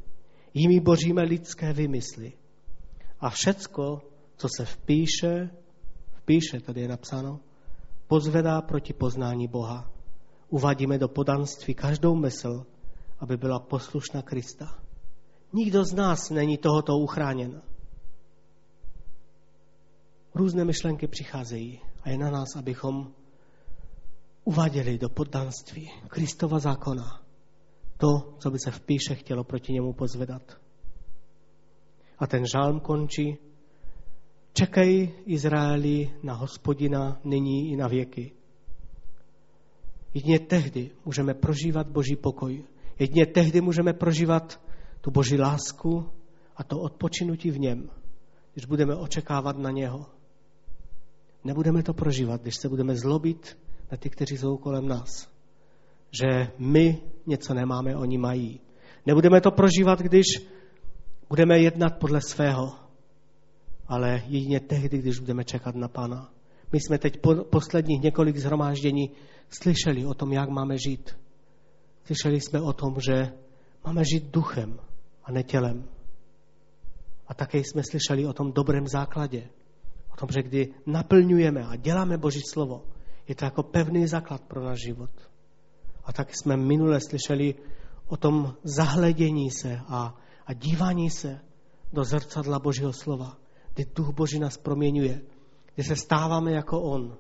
Jimi 0.55 0.81
boříme 0.81 1.23
lidské 1.23 1.73
vymysly. 1.73 2.33
A 3.21 3.31
všecko, 3.31 4.03
co 4.37 4.49
se 4.57 4.65
vpíše, 4.65 5.51
vpíše, 6.13 6.61
tady 6.61 6.81
je 6.81 6.89
napsáno, 6.89 7.41
pozvedá 8.07 8.63
proti 8.63 8.93
poznání 8.93 9.49
Boha. 9.49 9.91
Uvádíme 10.49 10.99
do 10.99 11.09
podanství 11.09 11.75
každou 11.75 12.15
mysl, 12.15 12.67
aby 13.19 13.37
byla 13.37 13.59
poslušná 13.59 14.23
Krista. 14.23 14.79
Nikdo 15.53 15.85
z 15.85 15.93
nás 15.93 16.31
není 16.31 16.59
tohoto 16.59 16.99
uchráněn. 16.99 17.63
Různé 20.37 20.65
myšlenky 20.65 21.07
přicházejí 21.07 21.81
a 22.03 22.11
je 22.11 22.19
na 22.19 22.31
nás, 22.31 22.57
abychom 22.57 23.13
uváděli 24.45 24.99
do 24.99 25.09
poddanství 25.09 25.91
Kristova 26.09 26.59
zákona 26.59 27.23
to, 27.97 28.35
co 28.39 28.51
by 28.51 28.59
se 28.59 28.71
v 28.71 28.81
píše 28.81 29.15
chtělo 29.15 29.45
proti 29.45 29.73
němu 29.73 29.93
pozvedat. 29.93 30.61
A 32.19 32.27
ten 32.27 32.47
žálm 32.47 32.81
končí. 32.81 33.39
Čekej 34.53 35.15
Izraeli 35.27 36.11
na 36.23 36.35
hospodina 36.35 37.21
nyní 37.25 37.73
i 37.73 37.77
na 37.77 37.89
věky. 37.89 38.33
Jedině 40.15 40.39
tehdy 40.39 40.91
můžeme 41.05 41.35
prožívat 41.35 41.89
Boží 41.89 42.17
pokoj. 42.17 42.65
Jedině 42.99 43.27
tehdy 43.27 43.61
můžeme 43.61 43.93
prožívat 43.93 44.61
tu 45.01 45.11
Boží 45.11 45.39
lásku 45.39 46.11
a 46.57 46.65
to 46.65 46.81
odpočinutí 46.81 47.51
v 47.51 47.59
něm, 47.59 47.91
když 48.53 48.67
budeme 48.67 48.95
očekávat 48.97 49.59
na 49.59 49.71
něho. 49.71 50.16
Nebudeme 51.47 51.83
to 51.83 51.95
prožívat, 51.95 52.43
když 52.43 52.57
se 52.57 52.69
budeme 52.69 52.97
zlobit 52.97 53.59
na 53.93 53.97
ty, 53.97 54.11
kteří 54.11 54.37
jsou 54.37 54.57
kolem 54.57 54.89
nás. 54.89 55.31
Že 56.11 56.51
my 56.59 57.03
něco 57.27 57.55
nemáme, 57.55 57.97
oni 57.97 58.19
mají. 58.19 58.61
Nebudeme 59.07 59.41
to 59.41 59.51
prožívat, 59.51 59.99
když 60.01 60.27
budeme 61.29 61.59
jednat 61.59 61.99
podle 61.99 62.21
svého, 62.21 62.73
ale 63.87 64.23
jedině 64.27 64.61
tehdy, 64.61 64.99
když 64.99 65.19
budeme 65.19 65.45
čekat 65.45 65.75
na 65.75 65.89
Pána. 65.89 66.31
My 66.73 66.81
jsme 66.81 66.99
teď 66.99 67.21
po 67.21 67.35
posledních 67.35 68.03
několik 68.03 68.37
zhromáždění 68.37 69.11
slyšeli 69.51 70.07
o 70.07 70.15
tom, 70.15 70.33
jak 70.33 70.49
máme 70.49 70.79
žít. 70.79 71.17
Slyšeli 72.05 72.41
jsme 72.41 72.61
o 72.61 72.73
tom, 72.73 72.95
že 73.01 73.33
máme 73.85 74.03
žít 74.05 74.25
duchem 74.31 74.79
a 75.25 75.33
ne 75.33 75.43
tělem. 75.43 75.85
A 77.27 77.35
také 77.35 77.59
jsme 77.59 77.83
slyšeli 77.91 78.27
o 78.27 78.33
tom 78.33 78.53
dobrém 78.53 78.87
základě. 78.87 79.49
O 80.17 80.19
tom, 80.19 80.29
že 80.33 80.43
kdy 80.43 80.75
naplňujeme 80.87 81.61
a 81.65 81.77
děláme 81.77 82.19
Boží 82.19 82.41
slovo, 82.41 82.83
je 83.29 83.35
to 83.35 83.45
jako 83.45 83.63
pevný 83.63 84.07
základ 84.07 84.41
pro 84.41 84.65
náš 84.65 84.81
život. 84.81 85.11
A 86.05 86.13
tak 86.13 86.37
jsme 86.37 86.57
minule 86.57 87.01
slyšeli 87.01 87.55
o 88.07 88.17
tom 88.17 88.57
zahledění 88.65 89.51
se 89.51 89.81
a, 89.89 90.17
a 90.47 90.53
dívání 90.53 91.11
se 91.11 91.41
do 91.93 92.05
zrcadla 92.05 92.59
Božího 92.59 92.93
slova, 92.93 93.37
kdy 93.75 93.85
Duch 93.95 94.15
Boží 94.15 94.39
nás 94.39 94.57
proměňuje, 94.57 95.21
kdy 95.75 95.85
se 95.85 95.97
stáváme 95.97 96.53
jako 96.53 96.81
On. 96.81 97.17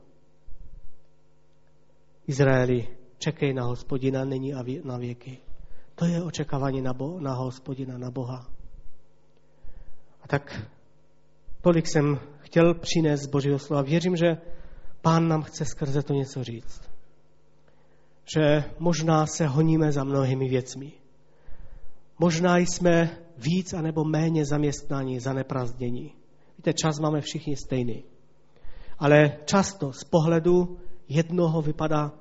Izraeli, 2.26 2.88
čekej 3.18 3.55
na 3.55 3.64
hospodina, 3.64 4.24
není 4.24 4.53
na 4.84 4.97
věky. 4.97 5.38
To 5.94 6.05
je 6.05 6.22
očekávání 6.22 6.82
na, 6.82 6.92
bo, 6.92 7.20
na 7.20 7.34
hospodina, 7.34 7.99
na 7.99 8.11
Boha. 8.11 8.47
A 10.22 10.28
tak 10.28 10.62
tolik 11.61 11.86
jsem 11.86 12.18
chtěl 12.57 12.74
přinést 12.74 13.20
z 13.20 13.26
Božího 13.26 13.59
slova. 13.59 13.82
Věřím, 13.82 14.16
že 14.16 14.36
Pán 15.02 15.28
nám 15.28 15.42
chce 15.42 15.64
skrze 15.64 16.02
to 16.02 16.12
něco 16.12 16.44
říct. 16.44 16.80
Že 18.34 18.64
možná 18.78 19.26
se 19.26 19.46
honíme 19.46 19.92
za 19.92 20.04
mnohými 20.04 20.48
věcmi. 20.48 20.92
Možná 22.18 22.57
jsme 22.57 23.18
víc 23.38 23.72
anebo 23.72 24.04
méně 24.04 24.44
zaměstnaní, 24.44 25.20
zaneprázdnění. 25.20 26.12
Víte, 26.57 26.72
čas 26.72 26.98
máme 26.98 27.20
všichni 27.20 27.57
stejný. 27.57 28.04
Ale 28.98 29.36
často 29.44 29.92
z 29.92 30.04
pohledu 30.04 30.78
jednoho 31.09 31.62
vypadá, 31.62 32.12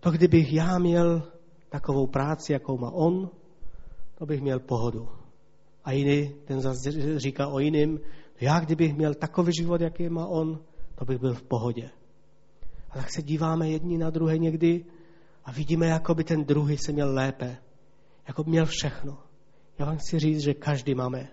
to 0.00 0.10
kdybych 0.10 0.52
já 0.52 0.78
měl 0.78 1.22
takovou 1.68 2.06
práci, 2.06 2.52
jakou 2.52 2.78
má 2.78 2.90
on, 2.90 3.30
to 4.18 4.26
bych 4.26 4.40
měl 4.40 4.60
pohodu. 4.60 5.08
A 5.84 5.92
jiný, 5.92 6.34
ten 6.44 6.60
zase 6.60 7.18
říká 7.18 7.48
o 7.48 7.58
jiným, 7.58 8.00
já 8.40 8.60
kdybych 8.60 8.94
měl 8.94 9.14
takový 9.14 9.52
život, 9.52 9.80
jaký 9.80 10.08
má 10.08 10.26
on, 10.26 10.58
to 10.94 11.04
bych 11.04 11.18
byl 11.18 11.34
v 11.34 11.42
pohodě. 11.42 11.90
A 12.90 12.94
tak 12.94 13.12
se 13.12 13.22
díváme 13.22 13.70
jedni 13.70 13.98
na 13.98 14.10
druhé 14.10 14.38
někdy 14.38 14.84
a 15.44 15.52
vidíme, 15.52 15.86
jako 15.86 16.14
by 16.14 16.24
ten 16.24 16.44
druhý 16.44 16.78
se 16.78 16.92
měl 16.92 17.14
lépe. 17.14 17.56
Jako 18.28 18.44
by 18.44 18.50
měl 18.50 18.66
všechno. 18.66 19.18
Já 19.78 19.86
vám 19.86 19.96
chci 19.96 20.18
říct, 20.18 20.40
že 20.40 20.54
každý 20.54 20.94
máme 20.94 21.28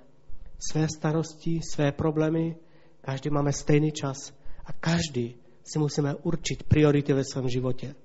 své 0.71 0.87
starosti, 0.89 1.59
své 1.73 1.91
problémy, 1.91 2.55
každý 3.01 3.29
máme 3.29 3.53
stejný 3.53 3.91
čas 3.91 4.33
a 4.65 4.73
každý 4.73 5.35
si 5.63 5.79
musíme 5.79 6.15
určit 6.15 6.63
priority 6.63 7.13
ve 7.13 7.23
svém 7.23 7.49
životě. 7.49 7.95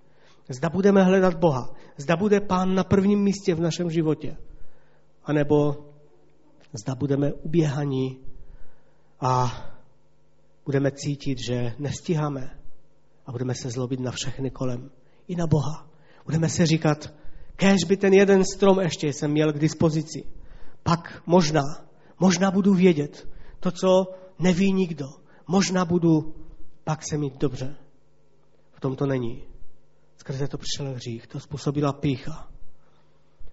Zda 0.48 0.68
budeme 0.70 1.02
hledat 1.02 1.34
Boha, 1.34 1.74
zda 1.96 2.16
bude 2.16 2.40
Pán 2.40 2.74
na 2.74 2.84
prvním 2.84 3.22
místě 3.22 3.54
v 3.54 3.60
našem 3.60 3.90
životě, 3.90 4.36
anebo 5.24 5.76
zda 6.72 6.94
budeme 6.94 7.32
uběhaní 7.32 8.31
a 9.22 9.64
budeme 10.64 10.90
cítit, 10.90 11.38
že 11.38 11.74
nestíháme 11.78 12.58
a 13.26 13.32
budeme 13.32 13.54
se 13.54 13.70
zlobit 13.70 14.00
na 14.00 14.10
všechny 14.10 14.50
kolem. 14.50 14.90
I 15.28 15.36
na 15.36 15.46
Boha. 15.46 15.90
Budeme 16.24 16.48
se 16.48 16.66
říkat, 16.66 17.14
kež 17.56 17.84
by 17.88 17.96
ten 17.96 18.12
jeden 18.12 18.44
strom 18.44 18.80
ještě 18.80 19.12
jsem 19.12 19.30
měl 19.30 19.52
k 19.52 19.58
dispozici. 19.58 20.24
Pak 20.82 21.22
možná, 21.26 21.62
možná 22.18 22.50
budu 22.50 22.74
vědět 22.74 23.28
to, 23.60 23.70
co 23.70 24.14
neví 24.38 24.72
nikdo. 24.72 25.06
Možná 25.46 25.84
budu 25.84 26.34
pak 26.84 27.00
se 27.10 27.18
mít 27.18 27.38
dobře. 27.38 27.76
V 28.72 28.80
tom 28.80 28.96
to 28.96 29.06
není. 29.06 29.42
Skrze 30.16 30.48
to 30.48 30.58
přišel 30.58 30.94
hřích, 30.94 31.26
to 31.26 31.40
způsobila 31.40 31.92
pícha. 31.92 32.48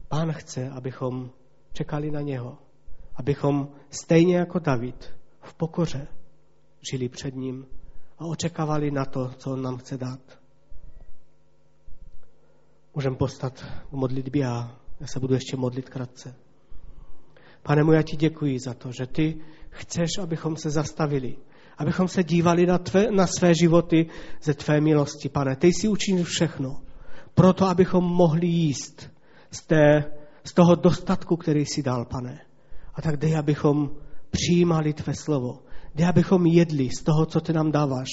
Pán 0.07 0.31
chce, 0.31 0.69
abychom 0.69 1.29
čekali 1.73 2.11
na 2.11 2.21
něho, 2.21 2.57
abychom 3.15 3.67
stejně 3.89 4.37
jako 4.37 4.59
David 4.59 5.18
v 5.49 5.53
pokoře 5.53 6.07
žili 6.91 7.09
před 7.09 7.35
ním 7.35 7.65
a 8.19 8.25
očekávali 8.25 8.91
na 8.91 9.05
to, 9.05 9.31
co 9.37 9.51
on 9.51 9.61
nám 9.61 9.77
chce 9.77 9.97
dát. 9.97 10.39
Můžeme 12.95 13.15
postat 13.15 13.65
v 13.89 13.91
modlitbě 13.91 14.47
a 14.47 14.75
já 14.99 15.07
se 15.07 15.19
budu 15.19 15.33
ještě 15.33 15.57
modlit 15.57 15.89
krátce. 15.89 16.35
Pane 17.63 17.83
můj, 17.83 17.95
já 17.95 18.01
ti 18.01 18.17
děkuji 18.17 18.59
za 18.59 18.73
to, 18.73 18.91
že 18.91 19.07
ty 19.07 19.41
chceš, 19.69 20.09
abychom 20.21 20.57
se 20.57 20.69
zastavili, 20.69 21.37
abychom 21.77 22.07
se 22.07 22.23
dívali 22.23 22.65
na, 22.65 22.77
tvé, 22.77 23.11
na 23.11 23.27
své 23.27 23.55
životy 23.55 24.09
ze 24.41 24.53
tvé 24.53 24.81
milosti, 24.81 25.29
pane. 25.29 25.55
Ty 25.55 25.67
jsi 25.67 25.87
učinil 25.87 26.23
všechno, 26.23 26.81
proto 27.33 27.65
abychom 27.65 28.03
mohli 28.03 28.47
jíst 28.47 29.09
z, 29.51 29.61
té, 29.61 30.11
z 30.43 30.53
toho 30.53 30.75
dostatku, 30.75 31.37
který 31.37 31.65
jsi 31.65 31.83
dal, 31.83 32.05
pane. 32.05 32.41
A 32.93 33.01
tak 33.01 33.17
dej, 33.17 33.37
abychom 33.37 33.91
přijímali 34.31 34.93
tvé 34.93 35.13
slovo. 35.13 35.59
Dej, 35.95 36.07
abychom 36.07 36.45
jedli 36.45 36.89
z 36.89 37.03
toho, 37.03 37.25
co 37.25 37.41
ty 37.41 37.53
nám 37.53 37.71
dáváš. 37.71 38.07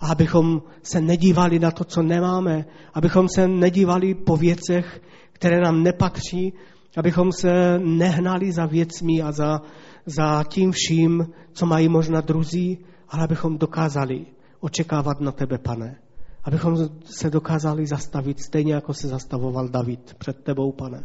A 0.00 0.06
abychom 0.06 0.62
se 0.82 1.00
nedívali 1.00 1.58
na 1.58 1.70
to, 1.70 1.84
co 1.84 2.02
nemáme, 2.02 2.64
abychom 2.94 3.28
se 3.28 3.48
nedívali 3.48 4.14
po 4.14 4.36
věcech, 4.36 5.02
které 5.32 5.60
nám 5.60 5.82
nepatří, 5.82 6.52
abychom 6.96 7.32
se 7.32 7.78
nehnali 7.78 8.52
za 8.52 8.66
věcmi 8.66 9.22
a 9.22 9.32
za, 9.32 9.60
za 10.06 10.44
tím 10.44 10.72
vším, 10.72 11.26
co 11.52 11.66
mají 11.66 11.88
možná 11.88 12.20
druzí, 12.20 12.78
ale 13.08 13.24
abychom 13.24 13.58
dokázali 13.58 14.26
očekávat 14.60 15.20
na 15.20 15.32
tebe, 15.32 15.58
pane. 15.58 15.96
Abychom 16.44 16.76
se 17.04 17.30
dokázali 17.30 17.86
zastavit 17.86 18.40
stejně, 18.40 18.74
jako 18.74 18.94
se 18.94 19.08
zastavoval 19.08 19.68
David 19.68 20.14
před 20.14 20.44
tebou, 20.44 20.72
pane. 20.72 21.04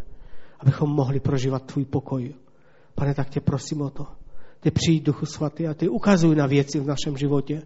Abychom 0.60 0.90
mohli 0.90 1.20
prožívat 1.20 1.64
tvůj 1.66 1.86
pokoj. 1.86 2.34
Pane, 2.96 3.14
tak 3.14 3.30
tě 3.30 3.42
prosím 3.42 3.82
o 3.82 3.90
to. 3.90 4.23
Ty 4.64 4.72
přijď, 4.72 5.04
Duchu 5.04 5.26
Svatý, 5.26 5.68
a 5.68 5.74
ty 5.74 5.90
ukazuj 5.90 6.36
na 6.36 6.48
věci 6.48 6.80
v 6.80 6.86
našem 6.86 7.18
životě, 7.18 7.62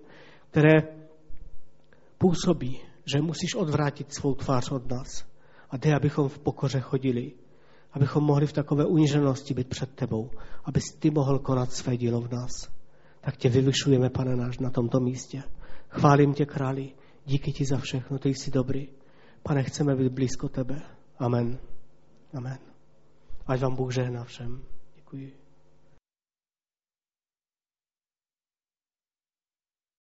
které 0.49 0.73
působí, 2.17 2.79
že 3.13 3.21
musíš 3.21 3.55
odvrátit 3.55 4.13
svou 4.13 4.35
tvář 4.35 4.71
od 4.71 4.91
nás. 4.91 5.25
A 5.69 5.77
dej, 5.77 5.95
abychom 5.95 6.29
v 6.29 6.39
pokoře 6.39 6.79
chodili, 6.79 7.31
abychom 7.93 8.23
mohli 8.23 8.47
v 8.47 8.53
takové 8.53 8.85
uniženosti 8.85 9.53
být 9.53 9.67
před 9.67 9.95
tebou, 9.95 10.29
abys 10.65 10.83
ty 10.99 11.09
mohl 11.09 11.39
konat 11.39 11.71
své 11.71 11.97
dílo 11.97 12.21
v 12.21 12.31
nás. 12.31 12.51
Tak 13.21 13.37
tě 13.37 13.49
vyvyšujeme, 13.49 14.09
pane 14.09 14.35
náš, 14.35 14.57
na 14.57 14.69
tomto 14.69 14.99
místě. 14.99 15.43
Chválím 15.89 16.33
tě, 16.33 16.45
králi, 16.45 16.91
díky 17.25 17.51
ti 17.51 17.65
za 17.65 17.77
všechno, 17.77 18.19
ty 18.19 18.29
jsi 18.29 18.51
dobrý. 18.51 18.87
Pane, 19.43 19.63
chceme 19.63 19.95
být 19.95 20.11
blízko 20.11 20.49
tebe. 20.49 20.81
Amen. 21.19 21.59
Amen. 22.33 22.59
Ať 23.47 23.61
vám 23.61 23.75
Bůh 23.75 23.93
žehná 23.93 24.23
všem. 24.23 24.61
Děkuji. 24.95 25.46